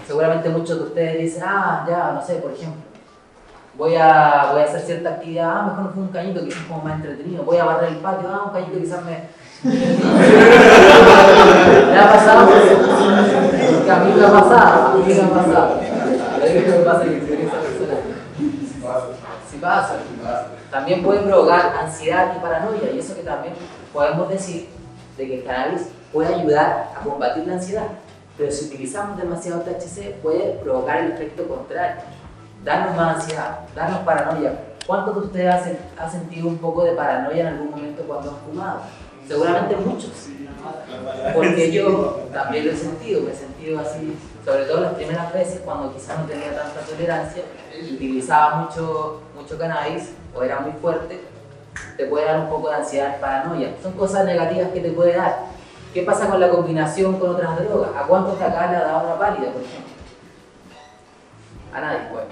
[0.06, 2.82] seguramente muchos de ustedes dicen, ah, ya, no sé, por ejemplo,
[3.78, 6.84] voy a, voy a hacer cierta actividad, ah, mejor no fue un cañito, quizás como
[6.84, 9.44] más entretenido, voy a barrer el patio, ah, un cañito quizás me...
[9.64, 9.70] ¿Me
[11.98, 12.48] ha pasado?
[12.48, 15.80] Porque a mí me ha pasado, a me ha pasado.
[16.44, 17.22] ¿Qué me pasa que?
[19.50, 19.96] Si pasa.
[20.70, 23.54] También puede provocar ansiedad y paranoia, y eso que también
[23.94, 24.68] podemos decir
[25.18, 27.88] de que el cannabis puede ayudar a combatir la ansiedad.
[28.38, 32.02] Pero si utilizamos demasiado THC puede provocar el efecto contrario,
[32.64, 34.54] darnos más ansiedad, darnos paranoia.
[34.86, 38.82] ¿Cuántos de ustedes han, sentido un poco de paranoia en algún momento cuando han fumado?
[39.28, 40.12] Seguramente muchos.
[41.34, 45.62] Porque yo también lo he sentido, me he sentido así, sobre todo las primeras veces
[45.64, 47.44] cuando quizás no tenía tanta tolerancia,
[47.94, 51.22] utilizaba mucho, mucho cannabis o era muy fuerte,
[51.98, 53.74] te puede dar un poco de ansiedad, paranoia.
[53.82, 55.54] Son cosas negativas que te puede dar
[55.94, 57.92] ¿Qué pasa con la combinación con otras drogas?
[57.96, 59.93] ¿A cuántos de acá le ha dado una pálida, por ejemplo?
[61.74, 62.26] A nadie, pues.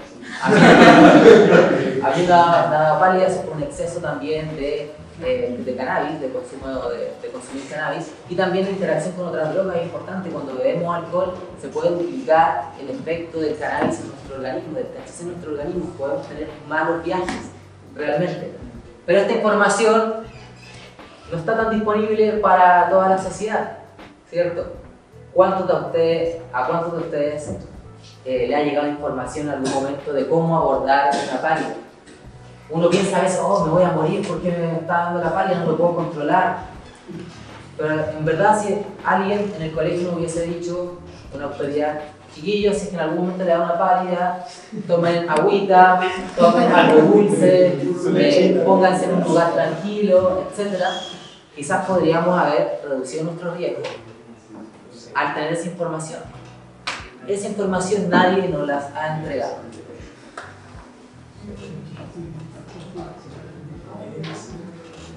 [2.04, 7.12] A mí, una, pálida es un exceso también de, eh, de cannabis, de consumo de,
[7.20, 10.30] de, consumir cannabis, y también la interacción con otras drogas es importante.
[10.30, 15.20] Cuando bebemos alcohol se puede duplicar el efecto del cannabis en nuestro organismo, del THC
[15.20, 17.50] en nuestro organismo, podemos tener malos viajes,
[17.96, 18.52] realmente.
[19.04, 20.14] Pero esta información
[21.32, 23.78] no está tan disponible para toda la sociedad,
[24.30, 24.74] ¿cierto?
[25.32, 27.56] ¿Cuántos de ustedes, ¿A cuántos de ustedes
[28.24, 31.74] eh, le ha llegado información en algún momento de cómo abordar una pálida?
[32.70, 35.60] Uno piensa a veces, oh, me voy a morir porque me está dando la pálida,
[35.60, 36.58] no lo puedo controlar.
[37.76, 40.98] Pero en verdad, si alguien en el colegio me hubiese dicho,
[41.34, 42.00] una autoridad,
[42.34, 44.46] chiquillos, si es que en algún momento le da una pálida,
[44.86, 46.00] tomen agüita,
[46.36, 47.78] tomen algo dulce,
[48.16, 50.82] eh, pónganse en un lugar tranquilo, etc
[51.54, 53.82] quizás podríamos haber reducido nuestro riesgo
[55.14, 56.20] al tener esa información.
[57.26, 59.56] Esa información nadie nos las ha entregado.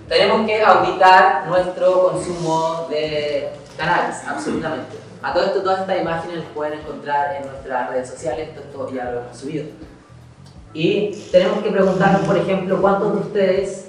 [0.07, 4.97] Tenemos que auditar nuestro consumo de cannabis, absolutamente.
[5.23, 9.05] A todo esto, todas estas imágenes las pueden encontrar en nuestras redes sociales, esto ya
[9.05, 9.65] lo hemos subido.
[10.73, 13.87] Y tenemos que preguntarnos, por ejemplo, cuántos de ustedes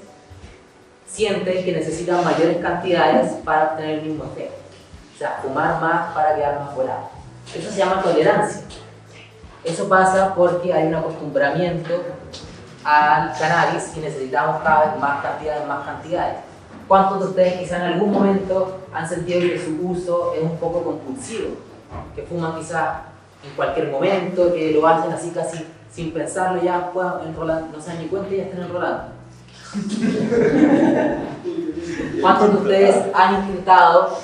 [1.06, 4.56] sienten que necesitan mayores cantidades para obtener el mismo efecto.
[5.14, 7.15] O sea, fumar más para quedar más volado.
[7.54, 8.62] Eso se llama tolerancia.
[9.64, 12.02] Eso pasa porque hay un acostumbramiento
[12.84, 16.36] al cannabis y necesitamos cada vez más cantidades, más cantidades.
[16.86, 20.84] ¿Cuántos de ustedes quizá en algún momento han sentido que su uso es un poco
[20.84, 21.56] compulsivo?
[22.14, 23.02] Que fuman quizá
[23.42, 27.88] en cualquier momento, que lo hacen así casi sin pensarlo, ya puedan enrolar, no se
[27.88, 29.02] dan ni cuenta y ya están enrolando.
[32.20, 34.16] ¿Cuántos de ustedes han intentado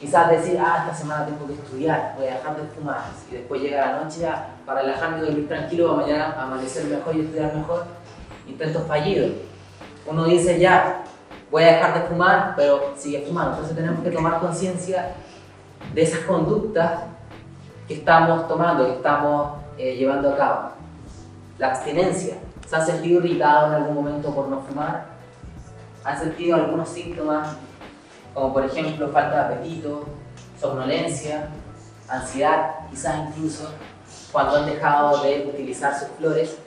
[0.00, 3.60] quizás decir, ah, esta semana tengo que estudiar, voy a dejar de fumar, y después
[3.60, 7.84] llega la noche ya para relajarme y dormir tranquilo, mañana amanecer mejor y estudiar mejor?
[8.46, 9.32] Intentos fallidos.
[10.06, 11.04] Uno dice, ya,
[11.50, 13.52] voy a dejar de fumar, pero sigue fumando.
[13.52, 15.14] Entonces tenemos que tomar conciencia
[15.94, 17.04] de esas conductas
[17.86, 20.68] que estamos tomando, que estamos eh, llevando a cabo.
[21.58, 22.36] La abstinencia.
[22.66, 25.06] ¿Se han sentido irritados en algún momento por no fumar?
[26.02, 27.56] ¿Han sentido algunos síntomas
[28.34, 30.04] como por ejemplo falta de apetito,
[30.60, 31.48] somnolencia,
[32.08, 33.70] ansiedad, quizás incluso
[34.32, 36.58] cuando han dejado de utilizar sus flores?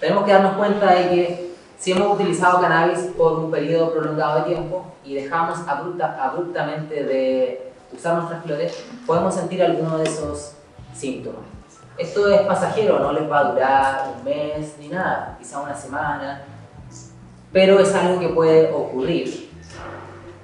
[0.00, 4.54] Tenemos que darnos cuenta de que si hemos utilizado cannabis por un periodo prolongado de
[4.54, 10.52] tiempo y dejamos abruptamente de usar nuestras flores, podemos sentir alguno de esos
[10.94, 11.44] síntomas.
[11.96, 16.42] Esto es pasajero, no les va a durar un mes ni nada, quizá una semana,
[17.52, 19.45] pero es algo que puede ocurrir.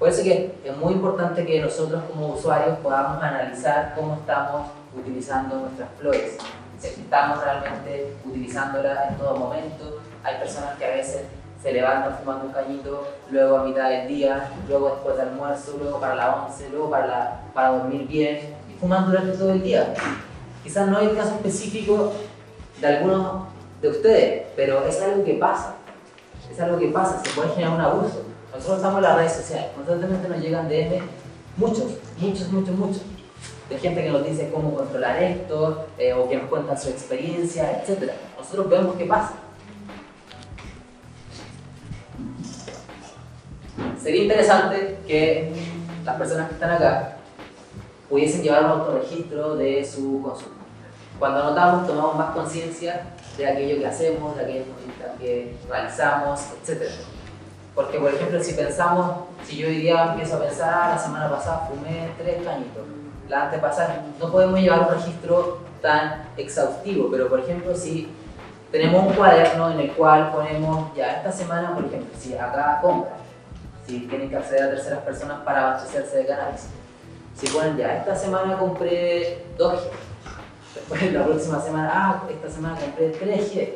[0.03, 4.67] Por eso que es muy importante que nosotros como usuarios podamos analizar cómo estamos
[4.99, 6.39] utilizando nuestras flores,
[6.77, 10.01] si estamos realmente utilizándolas en todo momento.
[10.25, 11.23] Hay personas que a veces
[11.63, 16.01] se levantan fumando un cañito, luego a mitad del día, luego después del almuerzo, luego
[16.01, 19.95] para la once, luego para, para dormir bien, y fuman durante todo el día.
[20.65, 22.13] Quizás no hay el caso específico
[22.81, 23.45] de algunos
[23.81, 25.75] de ustedes, pero es algo que pasa.
[26.51, 28.32] Es algo que pasa, se puede generar un abuso.
[28.63, 31.03] Nosotros estamos en las redes sociales, constantemente nos llegan DM
[31.57, 31.85] muchos,
[32.17, 33.03] muchos, muchos, muchos.
[33.69, 37.83] De gente que nos dice cómo controlar esto, eh, o que nos cuentan su experiencia,
[37.83, 38.13] etc.
[38.39, 39.33] Nosotros vemos qué pasa.
[44.01, 45.53] Sería interesante que
[46.05, 47.17] las personas que están acá
[48.09, 50.55] pudiesen llevar un autorregistro de su consumo.
[51.19, 53.07] Cuando anotamos, tomamos más conciencia
[53.37, 54.65] de aquello que hacemos, de aquello
[55.19, 56.93] que realizamos, etc.
[57.75, 59.17] Porque, por ejemplo, si pensamos,
[59.47, 62.83] si yo hoy día empiezo a pensar, la semana pasada fumé tres cañitos,
[63.29, 68.13] la antepasada, no podemos llevar un registro tan exhaustivo, pero por ejemplo, si
[68.71, 73.13] tenemos un cuaderno en el cual ponemos, ya esta semana, por ejemplo, si acá compra,
[73.87, 76.67] si tienen que acceder a terceras personas para abastecerse de cannabis,
[77.35, 79.81] si ponen, ya esta semana compré 2G,
[80.75, 83.71] después la próxima semana, ah, esta semana compré 3G,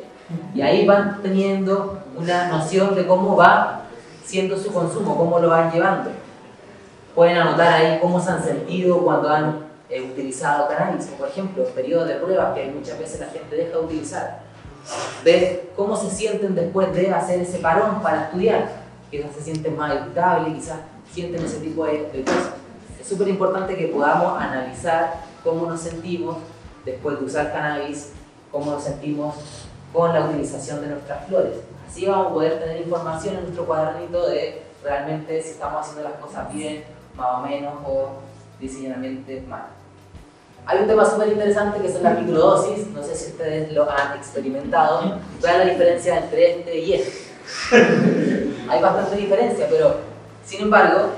[0.53, 3.86] y ahí van teniendo una noción de cómo va
[4.27, 6.11] siendo su consumo, cómo lo van llevando.
[7.15, 12.09] Pueden anotar ahí cómo se han sentido cuando han eh, utilizado cannabis, por ejemplo, periodos
[12.09, 14.39] de pruebas que muchas veces la gente deja de utilizar.
[15.23, 18.69] Ver cómo se sienten después de hacer ese parón para estudiar.
[19.09, 20.79] Quizás se sienten más irritables, quizás
[21.11, 22.51] sienten ese tipo de, de cosas.
[22.99, 26.37] Es súper importante que podamos analizar cómo nos sentimos
[26.83, 28.11] después de usar cannabis,
[28.51, 29.35] cómo nos sentimos
[29.93, 31.53] con la utilización de nuestras flores.
[31.87, 36.19] Así vamos a poder tener información en nuestro cuadernito de realmente si estamos haciendo las
[36.19, 36.83] cosas bien,
[37.15, 38.09] más o menos, o
[38.59, 39.67] diseñadamente mal.
[40.65, 44.17] Hay un tema súper interesante que son las microdosis, no sé si ustedes lo han
[44.17, 45.17] experimentado.
[45.41, 47.27] Vean la diferencia entre este y este.
[48.69, 49.95] Hay bastante diferencia, pero
[50.45, 51.11] sin embargo,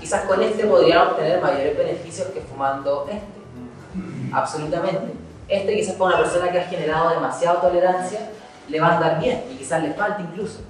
[0.00, 4.32] quizás con este podrían obtener mayores beneficios que fumando este.
[4.32, 5.14] Absolutamente.
[5.48, 8.30] Este quizás para una persona que ha generado demasiada tolerancia
[8.70, 10.60] le va a andar bien y quizás le falte incluso.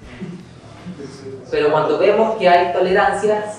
[1.50, 3.58] Pero cuando vemos que hay tolerancias,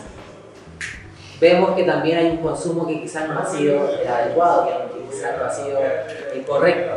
[1.40, 5.46] vemos que también hay un consumo que quizás no ha sido adecuado, que quizás no
[5.46, 5.80] ha sido
[6.48, 6.92] correcto.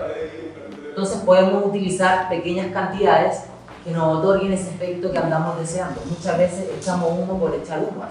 [0.89, 3.43] Entonces podemos utilizar pequeñas cantidades
[3.85, 6.01] que nos otorguen ese efecto que andamos deseando.
[6.09, 8.05] Muchas veces echamos humo por echar humo.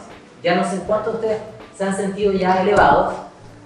[0.43, 1.41] Ya no sé cuántos de ustedes
[1.75, 3.15] se han sentido ya elevados,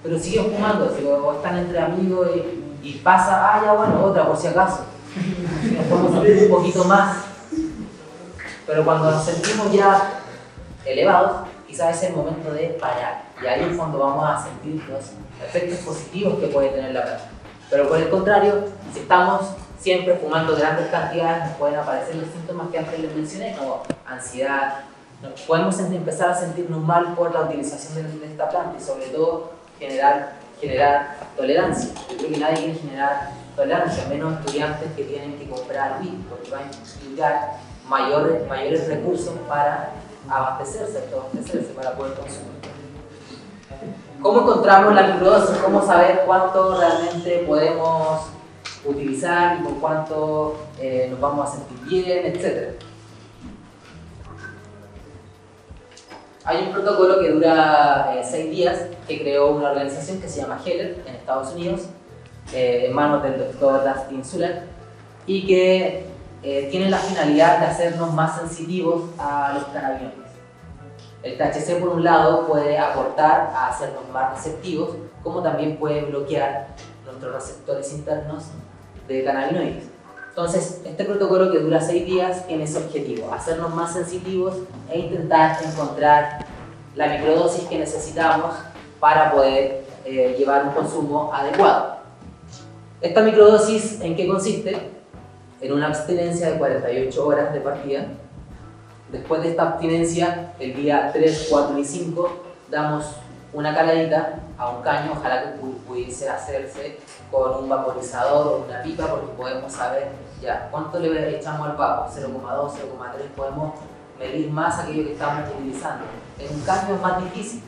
[0.02, 4.36] pero siguen fumando, o están entre amigos y, y pasa, ah, ya bueno, otra por
[4.36, 4.84] si acaso
[5.76, 7.24] nos podemos sentir un poquito más.
[8.66, 10.20] Pero cuando nos sentimos ya
[10.84, 13.24] elevados, quizás es el momento de parar.
[13.42, 15.04] Y ahí en fondo vamos a sentir los
[15.42, 17.24] efectos positivos que puede tener la planta.
[17.70, 19.42] Pero por el contrario, si estamos
[19.78, 24.80] siempre fumando grandes cantidades, nos pueden aparecer los síntomas que antes les mencioné, como ansiedad.
[25.46, 30.32] podemos empezar a sentirnos mal por la utilización de esta planta y sobre todo generar,
[30.60, 31.90] generar tolerancia.
[32.10, 36.50] Yo creo que nadie quiere generar tolerancia, menos estudiantes que tienen que comprar WIT, porque
[36.50, 37.56] van a implicar
[37.88, 39.90] mayores, mayores recursos para
[40.30, 42.52] abastecerse, abastecerse para poder consumir.
[44.22, 45.56] ¿Cómo encontramos la microdosis?
[45.58, 48.28] ¿Cómo saber cuánto realmente podemos
[48.84, 52.72] utilizar y con cuánto eh, nos vamos a sentir bien, etcétera?
[56.44, 60.60] Hay un protocolo que dura 6 eh, días que creó una organización que se llama
[60.64, 61.88] Heller en Estados Unidos
[62.52, 64.62] eh, en manos del doctor Dustin Suller
[65.26, 66.06] y que
[66.42, 70.28] eh, tiene la finalidad de hacernos más sensitivos a los cannabinoides.
[71.22, 76.68] El THC por un lado puede aportar a hacernos más receptivos, como también puede bloquear
[77.04, 78.44] nuestros receptores internos
[79.08, 79.84] de cannabinoides.
[80.28, 84.54] Entonces, este protocolo que dura 6 días tiene ese objetivo, hacernos más sensitivos
[84.88, 86.46] e intentar encontrar
[86.94, 88.54] la microdosis que necesitamos
[89.00, 91.97] para poder eh, llevar un consumo adecuado.
[93.00, 94.90] Esta microdosis, ¿en qué consiste?
[95.60, 98.06] En una abstinencia de 48 horas de partida.
[99.12, 102.28] Después de esta abstinencia, el día 3, 4 y 5,
[102.68, 103.04] damos
[103.52, 106.98] una caladita a un caño, ojalá que pudiese hacerse
[107.30, 110.08] con un vaporizador o una pipa, porque podemos saber
[110.42, 112.76] ya cuánto le echamos al vapo, 0,2, 0,3,
[113.36, 113.74] podemos
[114.18, 116.04] medir más aquello que estamos utilizando.
[116.36, 117.62] En un caño es más difícil,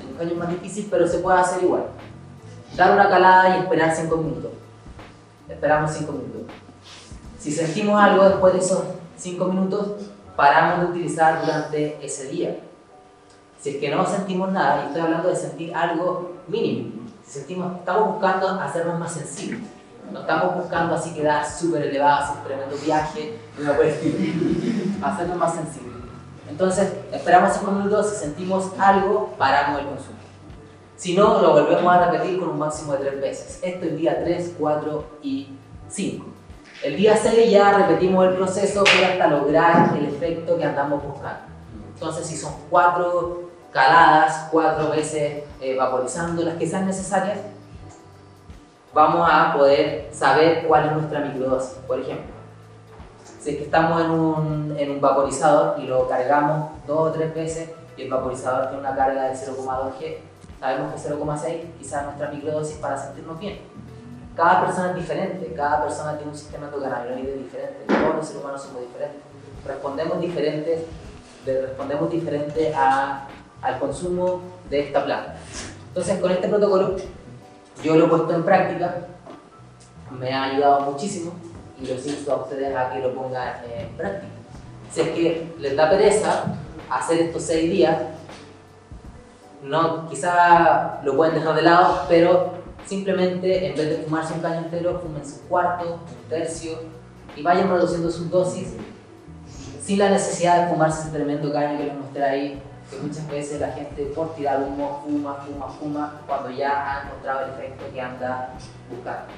[0.00, 1.84] en un caño es más difícil, pero se puede hacer igual.
[2.74, 4.61] dar una calada y esperar 5 minutos.
[5.52, 6.42] Esperamos 5 minutos.
[7.38, 8.84] Si sentimos algo después de esos
[9.16, 12.58] 5 minutos, paramos de utilizar durante ese día.
[13.60, 17.76] Si es que no sentimos nada, y estoy hablando de sentir algo mínimo, si sentimos,
[17.78, 19.62] estamos buscando hacernos más sensibles.
[20.10, 23.72] No estamos buscando así quedar súper elevados, un tremendo viaje, y no
[25.06, 25.92] hacernos más sensibles.
[26.48, 30.18] Entonces, esperamos 5 minutos, si sentimos algo, paramos el consumo.
[31.02, 33.58] Si no, lo volvemos a repetir con un máximo de 3 veces.
[33.60, 35.48] Esto es día 3, 4 y
[35.88, 36.26] 5.
[36.84, 41.40] El día 6 ya repetimos el proceso hasta lograr el efecto que andamos buscando.
[41.92, 47.40] Entonces, si son 4 caladas, 4 veces eh, vaporizando las que sean necesarias,
[48.94, 51.78] vamos a poder saber cuál es nuestra microdosis.
[51.84, 52.32] Por ejemplo,
[53.40, 57.34] si es que estamos en un, en un vaporizador y lo cargamos dos o tres
[57.34, 60.18] veces y el vaporizador tiene una carga de 0,2 G,
[60.62, 63.58] sabemos que 0,6 quizás es nuestra microdosis para sentirnos bien.
[64.36, 68.62] Cada persona es diferente, cada persona tiene un sistema endocannabinoide diferente, todos los seres humanos
[68.62, 69.20] somos diferentes,
[69.66, 70.82] respondemos diferentes,
[71.44, 73.26] respondemos diferente a,
[73.60, 74.40] al consumo
[74.70, 75.34] de esta planta.
[75.88, 76.96] Entonces con este protocolo
[77.82, 79.08] yo lo he puesto en práctica,
[80.12, 81.32] me ha ayudado muchísimo
[81.80, 84.32] y los insto a ustedes a que lo pongan en práctica.
[84.92, 86.44] Si es que les da pereza
[86.88, 87.96] hacer estos seis días,
[89.62, 92.54] no, quizá lo pueden dejar de lado, pero
[92.86, 96.72] simplemente en vez de fumarse un caño entero, fumen su cuarto, un tercio
[97.36, 98.74] y vayan reduciendo sus dosis
[99.80, 103.60] sin la necesidad de fumarse ese tremendo caño que les mostré ahí, que muchas veces
[103.60, 108.00] la gente por tirar humo fuma, fuma, fuma, cuando ya ha encontrado el efecto que
[108.00, 108.50] anda
[108.90, 109.32] buscando.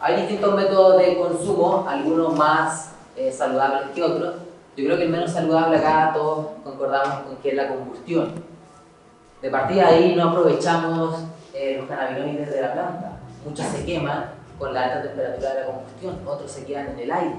[0.00, 4.34] Hay distintos métodos de consumo, algunos más eh, saludables que otros.
[4.80, 8.32] Yo creo que el menos saludable acá todos concordamos con que es la combustión.
[9.42, 11.22] De partida ahí no aprovechamos
[11.52, 13.18] eh, los cannabinoides de la planta.
[13.44, 17.10] Muchos se queman con la alta temperatura de la combustión, otros se quedan en el
[17.10, 17.34] aire.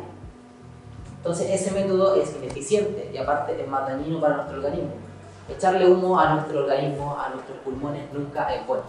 [1.17, 4.91] Entonces ese método es ineficiente y aparte es más dañino para nuestro organismo.
[5.49, 8.83] Echarle humo a nuestro organismo, a nuestros pulmones, nunca es bueno.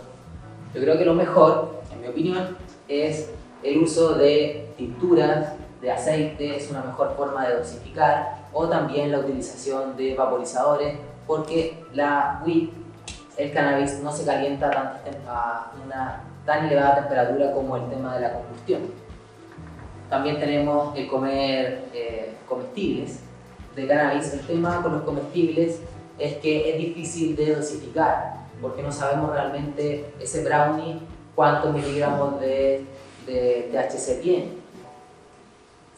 [0.74, 3.30] Yo creo que lo mejor, en mi opinión, es
[3.62, 9.20] el uso de tinturas, de aceite, es una mejor forma de dosificar, o también la
[9.20, 10.96] utilización de vaporizadores,
[11.26, 12.68] porque la weed,
[13.36, 18.32] el cannabis, no se calienta a una tan elevada temperatura como el tema de la
[18.34, 18.82] combustión.
[20.10, 23.20] También tenemos el comer eh, comestibles
[23.74, 24.32] de cannabis.
[24.34, 25.80] El tema con los comestibles
[26.18, 31.00] es que es difícil de dosificar, porque no sabemos realmente ese brownie
[31.34, 32.84] cuántos miligramos de
[33.26, 34.61] de THC tiene.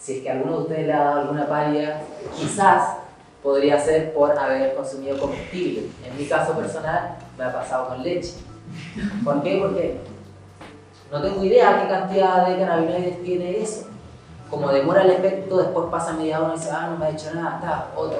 [0.05, 2.02] Si es que alguno de ustedes le ha dado alguna pálida,
[2.36, 2.98] quizás
[3.42, 5.84] podría ser por haber consumido comestible.
[6.07, 8.34] En mi caso personal, me ha pasado con leche.
[9.24, 9.57] ¿Por qué?
[9.62, 10.00] Porque
[11.11, 13.86] no tengo idea qué cantidad de cannabinoides tiene eso.
[14.50, 17.32] Como demora el efecto, después pasa media hora y dice, ah, no me ha hecho
[17.34, 18.18] nada, está, otro.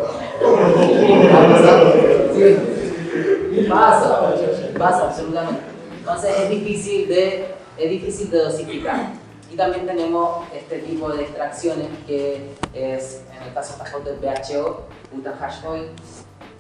[3.69, 4.35] Pasa,
[4.79, 5.61] pasa absolutamente.
[5.99, 9.24] Entonces es difícil de es difícil de dosificar.
[9.51, 15.35] Y también tenemos este tipo de extracciones que es, en el caso del BHO, butan
[15.41, 15.91] hash oil,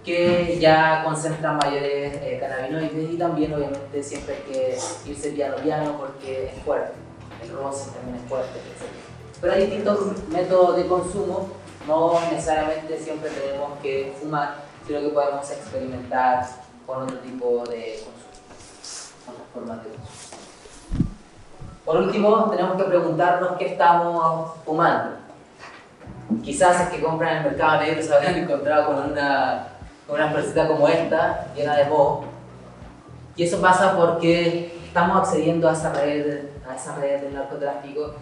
[0.04, 4.78] que ya concentran mayores eh, cannabinoides y también obviamente siempre hay que
[5.10, 6.92] irse piano piano porque es fuerte,
[7.42, 8.90] el rosin también es fuerte, etc.
[9.40, 11.48] Pero hay distintos métodos de consumo,
[11.88, 14.56] no necesariamente siempre tenemos que fumar,
[14.86, 16.46] sino que podemos experimentar
[16.86, 20.23] con otro tipo de consumo, otras formas de consumo.
[21.84, 25.16] Por último, tenemos que preguntarnos qué estamos fumando.
[26.42, 29.66] Quizás es que compran en el mercado negro se habrán encontrado con una,
[30.06, 32.24] con una como esta, llena de moho.
[33.36, 38.14] Y eso pasa porque estamos accediendo a esa red, a esa red del narcotráfico.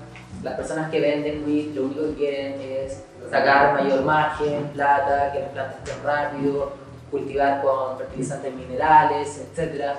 [0.43, 5.39] Las personas que venden weed lo único que quieren es sacar mayor margen, plata, que
[5.39, 6.73] las plantas estén rápido,
[7.13, 9.95] cultivar con fertilizantes minerales, etcétera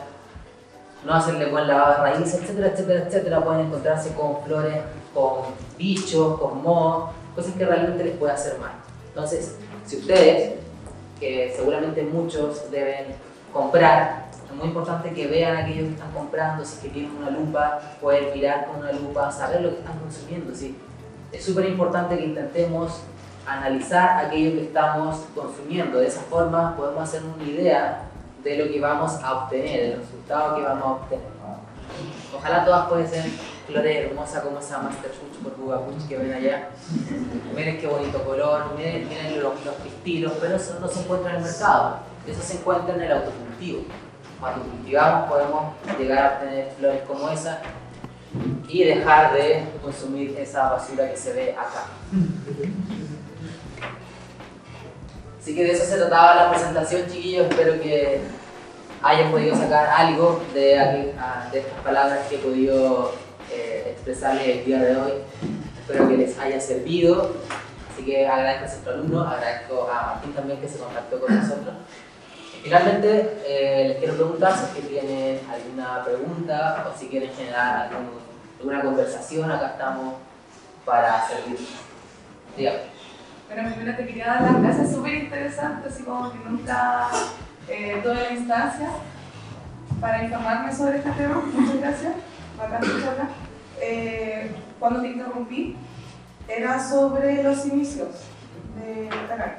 [1.06, 4.78] no hacerle buen lavado de raíces, etcétera, etcétera, etcétera, pueden encontrarse con flores,
[5.14, 8.72] con bichos, con mohos, cosas que realmente les puede hacer mal.
[9.10, 10.54] Entonces, si ustedes,
[11.20, 13.16] que seguramente muchos deben
[13.52, 17.30] comprar, es muy importante que vean aquellos que están comprando, si es que tienen una
[17.30, 20.56] lupa, poder mirar con una lupa, saber lo que están consumiendo.
[20.56, 20.78] ¿sí?
[21.32, 23.02] Es súper importante que intentemos
[23.46, 26.00] analizar aquello que estamos consumiendo.
[26.00, 28.04] De esa forma podemos hacer una idea
[28.44, 31.34] de lo que vamos a obtener, el resultado que vamos a obtener.
[32.36, 33.26] Ojalá todas pueden ser
[33.68, 36.70] flores hermosas como esa Master Puch por Bugapuch que ven allá.
[37.56, 41.38] Miren qué bonito color, miren, miren los, los pistilos, pero eso no se encuentra en
[41.38, 41.98] el mercado.
[42.28, 43.84] Eso se encuentra en el autocultivo cultivo.
[44.40, 47.62] Cuando cultivamos podemos llegar a obtener flores como esa
[48.68, 51.86] y dejar de consumir esa basura que se ve acá.
[55.44, 57.48] Así que de eso se trataba la presentación, chiquillos.
[57.50, 58.22] Espero que
[59.02, 61.14] hayan podido sacar algo de,
[61.52, 63.12] de estas palabras que he podido
[63.52, 65.12] eh, expresarles el día de hoy.
[65.82, 67.36] Espero que les haya servido.
[67.92, 71.76] Así que agradezco a nuestro alumno, agradezco a Martín también que se contactó con nosotros.
[72.64, 77.90] Finalmente, eh, les quiero preguntar si es que tienen alguna pregunta o si quieren generar
[78.62, 79.52] alguna conversación.
[79.52, 80.14] Acá estamos
[80.86, 81.60] para servir.
[82.56, 82.93] Dígame.
[83.54, 87.08] Bueno, primero te quería dar las gracias, súper interesante, así como que nunca
[87.70, 88.90] eh, toda la instancia
[90.02, 91.40] para informarme sobre este tema.
[91.54, 92.14] Muchas gracias.
[92.58, 92.82] Bacán
[93.80, 95.76] eh, cuando te interrumpí,
[96.48, 98.10] era sobre los inicios
[98.76, 99.56] de la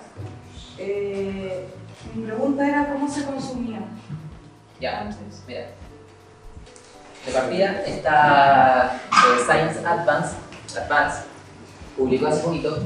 [0.78, 1.68] eh,
[2.16, 3.78] mi pregunta era cómo se consumía.
[4.80, 5.44] Ya, antes.
[5.46, 5.66] mira.
[7.24, 10.34] De partida, esta eh, Science Advance,
[10.76, 11.22] Advance
[11.96, 12.76] publicó hace poquito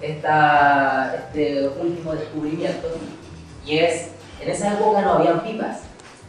[0.00, 2.88] esta, este último descubrimiento
[3.64, 5.78] y es, en esa época no habían pipas,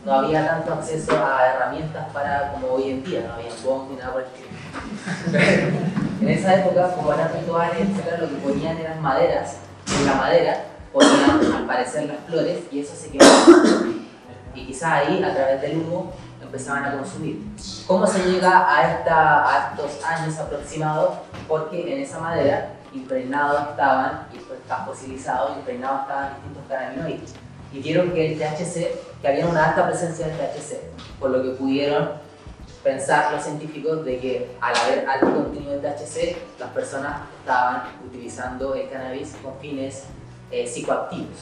[0.06, 3.98] no había tanto acceso a herramientas para como hoy en día, no había bombs ni
[3.98, 5.80] nada por el estilo.
[6.22, 7.88] en esa época, como eran rituales,
[8.20, 9.58] lo que ponían eran maderas,
[10.00, 10.64] en la madera
[10.94, 13.88] ponían al parecer las flores y eso se quemaba.
[14.56, 17.44] Y quizás ahí, a través del humo, empezaban a consumir.
[17.86, 21.16] ¿Cómo se llega a, esta, a estos años aproximados?
[21.48, 27.34] Porque en esa madera impregnados estaban, y impregnados estaban distintos cannabinoides.
[27.74, 30.80] Y vieron que el THC, que había una alta presencia de THC,
[31.20, 32.12] por lo que pudieron
[32.84, 38.74] pensar los científicos de que al haber alto contenido de THC, las personas estaban utilizando
[38.76, 40.04] el cannabis con fines
[40.52, 41.38] eh, psicoactivos.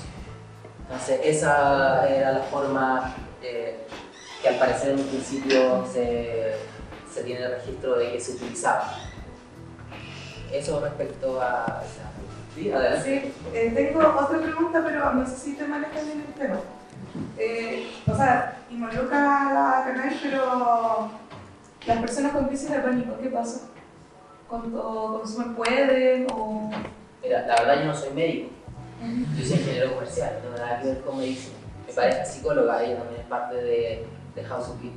[0.81, 3.85] Entonces esa era la forma eh,
[4.41, 6.55] que al parecer en un principio se,
[7.13, 9.04] se tiene registro de que se utilizaba.
[10.51, 11.81] Eso respecto a...
[12.55, 13.03] Sí, adelante.
[13.03, 16.59] Sí, eh, tengo otra pregunta, pero no sé si te manejas bien el tema.
[17.37, 21.09] Eh, o sea, involucra la cannabis, pero
[21.85, 23.67] las personas con crisis de pánico, ¿qué pasa?
[24.47, 26.27] ¿Cuánto consumen pueden?
[26.33, 26.71] O...
[27.21, 28.49] Mira, la verdad yo no soy médico,
[29.37, 31.55] yo soy ingeniero comercial, no nada que ver con medicina.
[31.87, 34.93] Mi pareja es psicóloga, ella también es parte de, de House of Beat.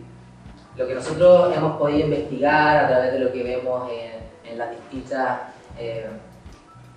[0.76, 4.17] Lo que nosotros hemos podido investigar a través de lo que vemos en,
[4.50, 5.40] en las distintas
[5.78, 6.08] eh,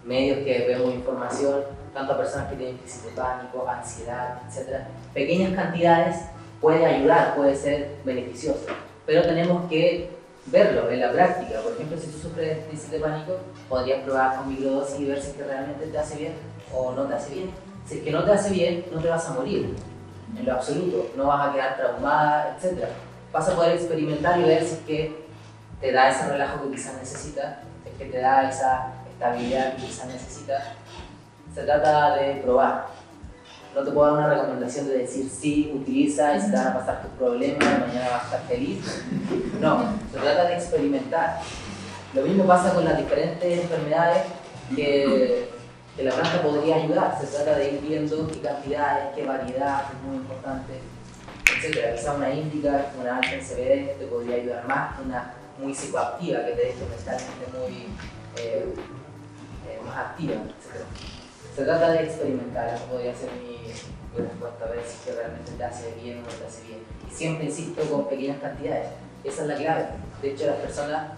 [0.05, 4.83] medios que vemos información, tanto a personas que tienen crisis de pánico, ansiedad, etc.
[5.13, 6.17] Pequeñas cantidades
[6.59, 8.65] puede ayudar, puede ser beneficioso,
[9.05, 10.09] pero tenemos que
[10.47, 11.59] verlo en la práctica.
[11.61, 13.37] Por ejemplo, si tú sufres crisis de pánico,
[13.69, 16.33] podrías probar con microdosis y ver si que realmente te hace bien
[16.73, 17.51] o no te hace bien.
[17.85, 19.75] Si es que no te hace bien, no te vas a morir,
[20.37, 22.85] en lo absoluto, no vas a quedar traumada, etc.
[23.31, 25.20] Vas a poder experimentar y ver si es que
[25.81, 30.07] te da ese relajo que quizás necesitas, es que te da esa estabilidad que quizás
[30.07, 30.63] necesitas.
[31.53, 32.87] Se trata de probar.
[33.75, 36.77] No te puedo dar una recomendación de decir sí, utiliza y se te van a
[36.77, 39.03] pasar tus problemas mañana vas a estar feliz.
[39.59, 41.39] No, se trata de experimentar.
[42.13, 44.23] Lo mismo pasa con las diferentes enfermedades
[44.75, 45.49] que,
[45.97, 47.17] la planta podría ayudar.
[47.19, 50.73] Se trata de ir viendo qué cantidades, qué variedad, es muy importante,
[51.45, 51.95] etc.
[51.95, 56.51] Quizá una índica, una alta en CBD te podría ayudar más una muy psicoactiva que
[56.51, 57.87] te deje mentalmente muy
[58.37, 58.73] eh,
[59.67, 60.85] eh, más activa, etc.
[61.55, 65.63] Se trata de experimentar, eso podría ser mi, mi respuesta, a ver si realmente te
[65.63, 66.79] hace bien o no te hace bien.
[67.09, 68.87] Y siempre insisto con pequeñas cantidades,
[69.23, 69.85] esa es la clave.
[70.21, 71.11] De hecho, las personas,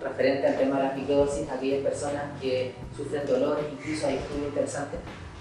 [0.00, 5.00] referente al tema de la microdosis, aquellas personas que sufren dolores, incluso hay estudios interesantes,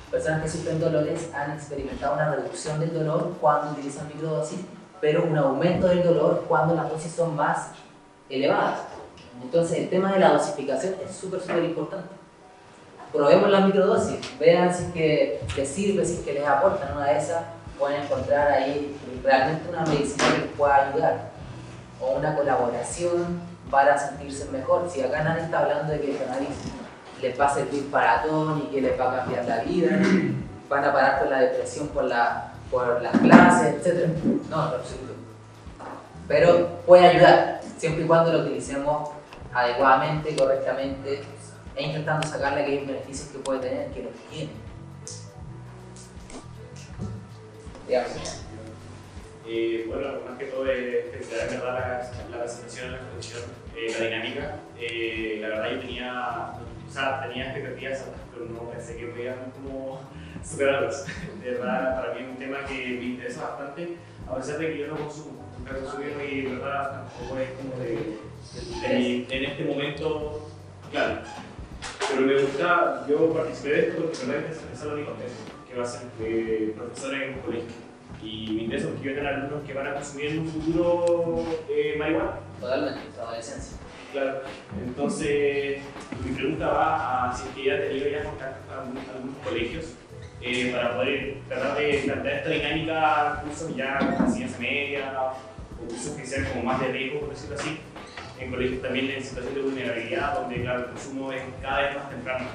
[0.10, 4.60] personas que sufren dolores han experimentado una reducción del dolor cuando utilizan microdosis,
[5.00, 7.72] pero un aumento del dolor cuando las dosis son más
[8.30, 8.82] elevadas.
[9.42, 12.20] Entonces, el tema de la dosificación es súper, súper importante
[13.12, 17.08] probemos la microdosis, vean si es que les sirve, si es que les aportan una
[17.08, 17.44] de esas,
[17.78, 21.30] pueden encontrar ahí realmente una medicina que les pueda ayudar
[22.02, 24.90] o una colaboración para sentirse mejor.
[24.90, 26.50] Si acá nadie está hablando de que el cannabis
[27.22, 30.00] les va a servir para todo ni que les va a cambiar la vida,
[30.70, 34.10] van a parar con la depresión por, la, por las clases, etc.
[34.50, 35.14] No, no, absoluto.
[36.28, 39.10] Pero puede ayudar, siempre y cuando lo utilicemos
[39.54, 41.22] adecuadamente, correctamente,
[41.76, 44.52] e intentando sacarle aquellos beneficios que puede tener, que los tiene.
[47.88, 48.44] Digamos.
[49.48, 53.44] Eh, bueno, más que todo es felicidades verdad la, la presentación, la exposición,
[53.76, 54.56] eh, la dinámica.
[54.78, 56.54] Eh, la verdad yo tenía
[56.88, 60.02] o sea, tenía expectativas pero no pensé que podían como
[60.44, 61.06] superarlas.
[61.44, 64.80] De verdad, para mí es un tema que me interesa bastante, a pesar de que
[64.80, 65.49] yo no consumo.
[65.60, 68.18] Nunca consumo y verdad tampoco es como de,
[68.88, 70.50] de- en este momento,
[70.92, 71.22] claro.
[72.10, 75.38] Pero me gusta, yo participé de esto porque realmente es algo mi contexto,
[75.70, 77.90] que va a ser de profesor en un colegio.
[78.22, 81.96] Y me interesa porque yo tengo alumnos que van a consumir en un futuro eh,
[81.98, 82.40] marihuana.
[82.60, 83.78] Totalmente, adolescencia.
[84.12, 84.42] Claro.
[84.86, 85.82] Entonces,
[86.26, 88.76] mi pregunta va a si es que ya he tenido ya contacto con
[89.16, 89.86] algunos colegios
[90.42, 96.16] eh, para poder tratar de plantear esta dinámica, cursos ya con enseñanza media o cursos
[96.16, 97.80] que sean como más de riesgo, por decirlo así,
[98.40, 102.10] en colegios también en situación de vulnerabilidad, donde claro, el consumo es cada vez más
[102.10, 102.46] temprano.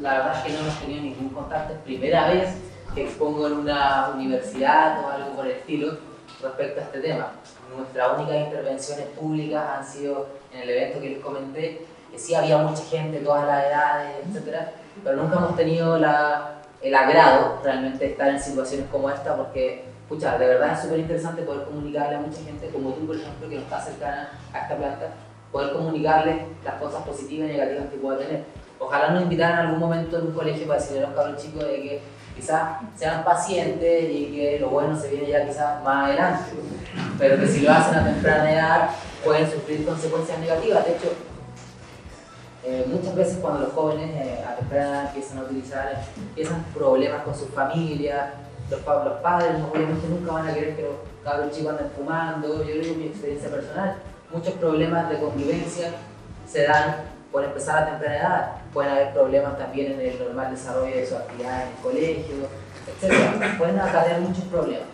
[0.00, 2.50] La verdad es que no hemos tenido ningún contacto, es primera vez
[2.94, 5.98] que expongo en una universidad o algo por el estilo
[6.40, 7.32] respecto a este tema.
[7.76, 12.58] Nuestras únicas intervenciones públicas han sido en el evento que les comenté, que sí había
[12.58, 14.72] mucha gente, todas las edades, etcétera,
[15.04, 19.84] pero nunca hemos tenido la, el agrado realmente de estar en situaciones como esta porque,
[20.08, 23.48] pucha, de verdad es súper interesante poder comunicarle a mucha gente, como tú, por ejemplo,
[23.48, 25.06] que no está cercana a esta planta,
[25.50, 28.44] poder comunicarle las cosas positivas y negativas que pueda tener.
[28.78, 31.64] Ojalá nos invitaran en algún momento en un colegio para decirle a los cabros chicos
[31.64, 32.00] de que
[32.36, 36.50] quizás sean pacientes y que lo bueno se viene ya quizás más adelante,
[37.18, 38.90] pero que si lo hacen a temprana edad
[39.24, 40.84] pueden sufrir consecuencias negativas.
[40.84, 41.12] De hecho,
[42.64, 47.34] eh, muchas veces cuando los jóvenes eh, a temprana empiezan a utilizar, empiezan problemas con
[47.34, 48.30] sus familias,
[48.70, 50.92] los, los padres obviamente nunca van a querer que los
[51.24, 53.96] cabros chicos anden fumando, yo digo mi experiencia personal,
[54.32, 55.92] muchos problemas de convivencia
[56.50, 56.96] se dan
[57.30, 58.52] por empezar a temprana edad.
[58.72, 62.36] Pueden haber problemas también en el normal desarrollo de sus actividades en el colegio,
[63.02, 63.58] etc.
[63.58, 64.86] Pueden acarrear muchos problemas.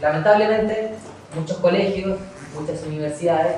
[0.00, 0.94] Lamentablemente,
[1.34, 2.18] muchos colegios,
[2.58, 3.56] muchas universidades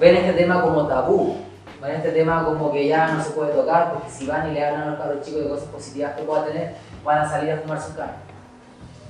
[0.00, 1.36] ven este tema como tabú,
[1.82, 4.64] ven este tema como que ya no se puede tocar, porque si van y le
[4.64, 6.74] hablan a los chicos de cosas positivas que pueda tener,
[7.04, 8.16] van a salir a fumar su cara.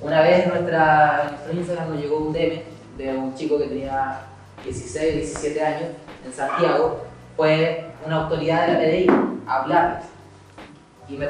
[0.01, 2.61] Una vez en, nuestra, nuestro Instagram nos llegó un DM
[2.97, 4.19] de un chico que tenía
[4.63, 5.89] 16, 17 años
[6.25, 7.01] en Santiago,
[7.37, 9.07] fue una autoridad de la PDI
[9.47, 10.05] a hablarles.
[11.07, 11.25] Y me,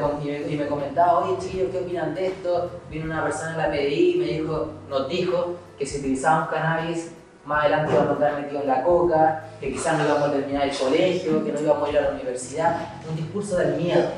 [0.48, 2.70] y me- comentaba, oye chiquillos, ¿qué opinan de esto?
[2.90, 7.12] Vino una persona en la PDI y me dijo, nos dijo que si utilizaban cannabis,
[7.46, 10.68] más adelante íbamos a estar metidos en la coca, que quizás no íbamos a terminar
[10.68, 12.78] el colegio, que no íbamos a ir a la universidad.
[13.10, 14.10] Un discurso del miedo.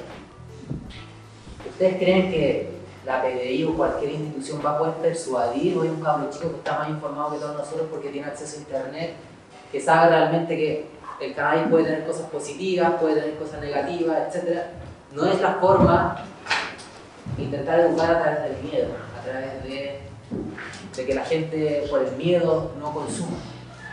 [1.70, 2.74] ¿Ustedes creen que
[3.06, 6.80] la PDI o cualquier institución va a poder persuadir hoy un cabro chico que está
[6.80, 9.14] más informado que todos nosotros porque tiene acceso a internet,
[9.72, 10.88] que sabe realmente que
[11.20, 14.62] el cannabis puede tener cosas positivas, puede tener cosas negativas, etc.
[15.14, 16.24] No es la forma
[17.38, 18.88] de intentar educar a través del miedo,
[19.20, 20.00] a través de,
[20.96, 23.38] de que la gente por el miedo no consuma.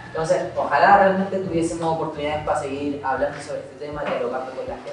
[0.09, 4.91] Entonces, ojalá realmente tuviésemos oportunidades para seguir hablando sobre este tema, dialogando con la gente,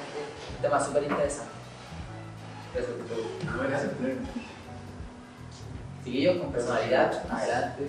[0.56, 1.52] un tema súper interesante.
[2.74, 4.08] Gracias por.
[6.04, 7.88] Chiquillos con personalidad, adelante.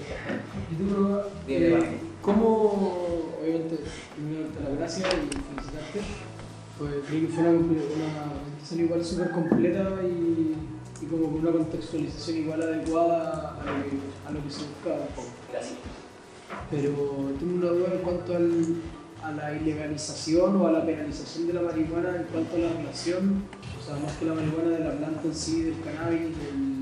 [0.73, 2.01] Y tú, Dime, eh.
[2.21, 3.79] ¿cómo, obviamente,
[4.17, 6.01] primero darte las gracias y felicitarte?
[6.79, 10.57] Pues creo que fue una, una presentación igual súper completa y,
[11.01, 13.97] y como con una contextualización igual adecuada a lo que,
[14.27, 15.29] a lo que se buscaba un poco.
[15.51, 15.79] Gracias.
[16.71, 16.91] Pero
[17.39, 18.77] tengo una duda en cuanto al,
[19.23, 23.45] a la ilegalización o a la penalización de la marihuana en cuanto a la relación,
[23.79, 26.79] o sea, más que la marihuana de la planta en sí, del cannabis, del,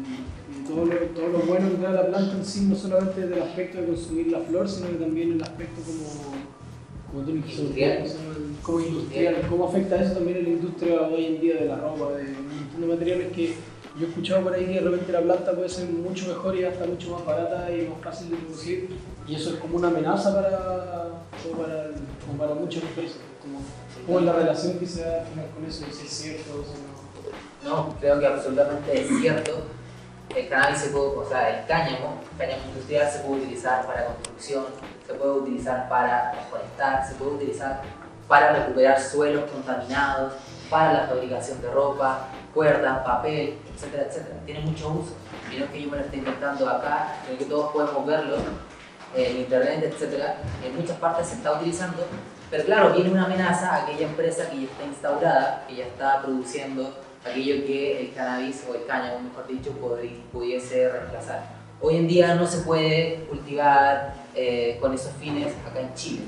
[0.56, 3.36] y todo lo, todo lo bueno que trae la planta en sí, no solamente desde
[3.36, 6.36] el aspecto de consumir la flor, sino que también el aspecto como,
[7.12, 8.04] como Industrial.
[8.62, 12.12] como industrial, cómo afecta eso también en la industria hoy en día de la ropa,
[12.12, 12.24] de
[12.80, 13.54] de materiales que
[13.98, 16.64] yo he escuchado por ahí que de repente la planta puede ser mucho mejor y
[16.64, 18.90] hasta mucho más barata y más fácil de producir
[19.26, 21.08] y eso es como una amenaza para,
[22.38, 23.18] para, muchas empresas.
[23.40, 23.60] Como,
[24.06, 25.24] como la relación que se da
[25.54, 27.76] con eso, es cierto o no.
[27.76, 29.62] No, creo que absolutamente es cierto.
[30.34, 34.06] El cannabis se puede, o sea, el cáñamo, el cáñamo industrial se puede utilizar para
[34.06, 34.64] construcción,
[35.06, 37.82] se puede utilizar para reforestar, se puede utilizar
[38.28, 40.34] para recuperar suelos contaminados,
[40.68, 44.36] para la fabricación de ropa, cuerdas, papel, etcétera, etcétera.
[44.46, 45.12] Tiene mucho uso.
[45.52, 48.36] Y no es que yo me lo esté inventando acá, sino que todos podemos verlo
[49.14, 50.38] en internet, etcétera.
[50.64, 52.06] En muchas partes se está utilizando,
[52.50, 56.22] pero claro, viene una amenaza a aquella empresa que ya está instaurada, que ya está
[56.22, 59.72] produciendo aquello que el cannabis o el cáñamo, mejor dicho,
[60.32, 61.56] pudiese reemplazar.
[61.80, 66.24] Hoy en día no se puede cultivar eh, con esos fines acá en Chile.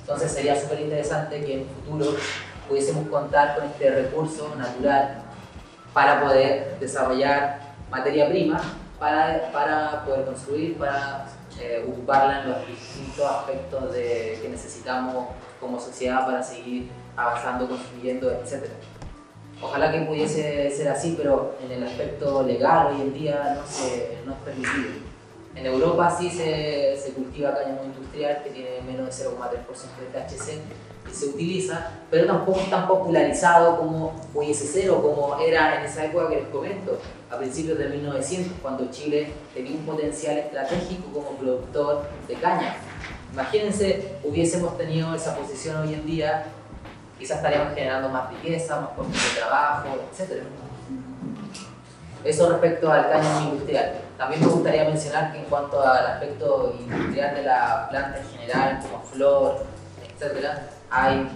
[0.00, 2.16] Entonces sería súper interesante que en un futuro
[2.68, 5.27] pudiésemos contar con este recurso natural
[5.98, 7.58] para poder desarrollar
[7.90, 8.60] materia prima,
[9.00, 11.26] para, para poder construir, para
[11.60, 15.26] eh, ocuparla en los distintos aspectos de, que necesitamos
[15.58, 18.66] como sociedad para seguir avanzando, construyendo, etc.
[19.60, 24.18] Ojalá que pudiese ser así, pero en el aspecto legal hoy en día no, se,
[24.24, 25.00] no es permitido.
[25.56, 29.32] En Europa sí se, se cultiva cáñamo industrial que tiene menos de 0,3%
[29.98, 30.60] de THC
[31.12, 36.28] se utiliza, pero tampoco es tan popularizado como pudiese ser como era en esa época
[36.28, 36.98] que les comento,
[37.30, 42.76] a principios de 1900, cuando Chile tenía un potencial estratégico como productor de caña.
[43.32, 46.46] Imagínense, hubiésemos tenido esa posición hoy en día,
[47.18, 50.42] quizás estaríamos generando más riqueza, más puestos de trabajo, etc.
[52.24, 53.92] Eso respecto al cáñamo industrial.
[54.16, 58.80] También me gustaría mencionar que en cuanto al aspecto industrial de la planta en general,
[58.82, 59.64] como flor,
[60.18, 61.28] etc., hay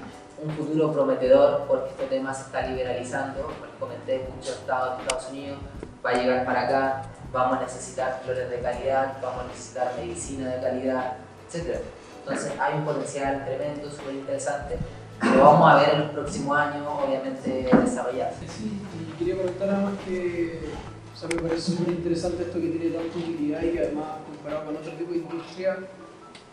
[0.42, 3.42] un futuro prometedor porque este tema se está liberalizando.
[3.42, 5.58] Como les comenté, muchos estados de Estados Unidos
[6.04, 10.48] va a llegar para acá, vamos a necesitar flores de calidad, vamos a necesitar medicina
[10.50, 11.16] de calidad,
[11.48, 11.80] etc.
[12.20, 14.78] Entonces hay un potencial tremendo, súper interesante,
[15.20, 18.48] que vamos a ver en los próximos años, obviamente, desarrollarse.
[18.48, 20.72] Sí, y quería comentar nada más que
[21.14, 24.64] o sea, me parece súper interesante esto que tiene tanta utilidad y que además comparado
[24.64, 25.78] con otro tipo de industria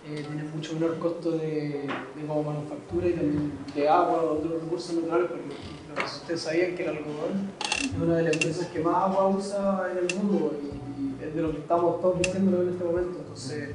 [0.05, 4.61] eh, tiene mucho menor costo de, de como manufactura y también de agua o otros
[4.63, 8.79] recursos naturales, porque si ustedes sabían que el algodón es una de las empresas que
[8.79, 12.61] más agua usa en el mundo y, y es de lo que estamos todos viviendo
[12.61, 13.19] en este momento.
[13.19, 13.69] Entonces,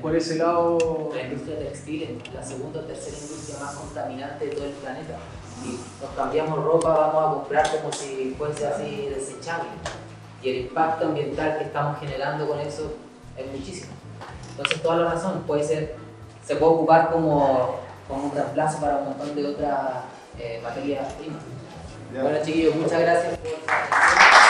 [0.00, 4.52] por ese lado, La industria textil es la segunda o tercera industria más contaminante de
[4.52, 5.18] todo el planeta.
[5.64, 9.68] Y nos cambiamos ropa, vamos a comprar como si fuese así desechable.
[10.42, 12.94] Y el impacto ambiental que estamos generando con eso
[13.36, 13.92] es muchísimo.
[14.52, 15.96] Entonces, toda la razón puede ser,
[16.44, 17.76] se puede ocupar como,
[18.08, 20.04] como un reemplazo para un montón de otras
[20.38, 21.42] eh, materias primas.
[22.12, 24.42] Bueno, chiquillos, muchas gracias por su atención.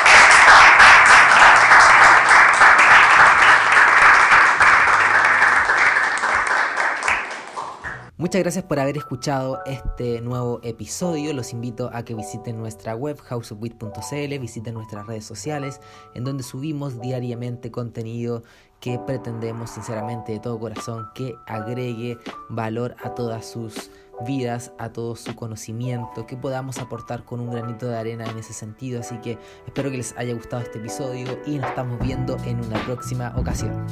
[8.22, 11.32] Muchas gracias por haber escuchado este nuevo episodio.
[11.32, 15.80] Los invito a que visiten nuestra web houseofwit.cl, visiten nuestras redes sociales,
[16.14, 18.44] en donde subimos diariamente contenido
[18.82, 22.18] que pretendemos sinceramente de todo corazón que agregue
[22.50, 23.90] valor a todas sus
[24.26, 28.52] vidas, a todo su conocimiento, que podamos aportar con un granito de arena en ese
[28.52, 29.00] sentido.
[29.00, 32.84] Así que espero que les haya gustado este episodio y nos estamos viendo en una
[32.84, 33.86] próxima ocasión.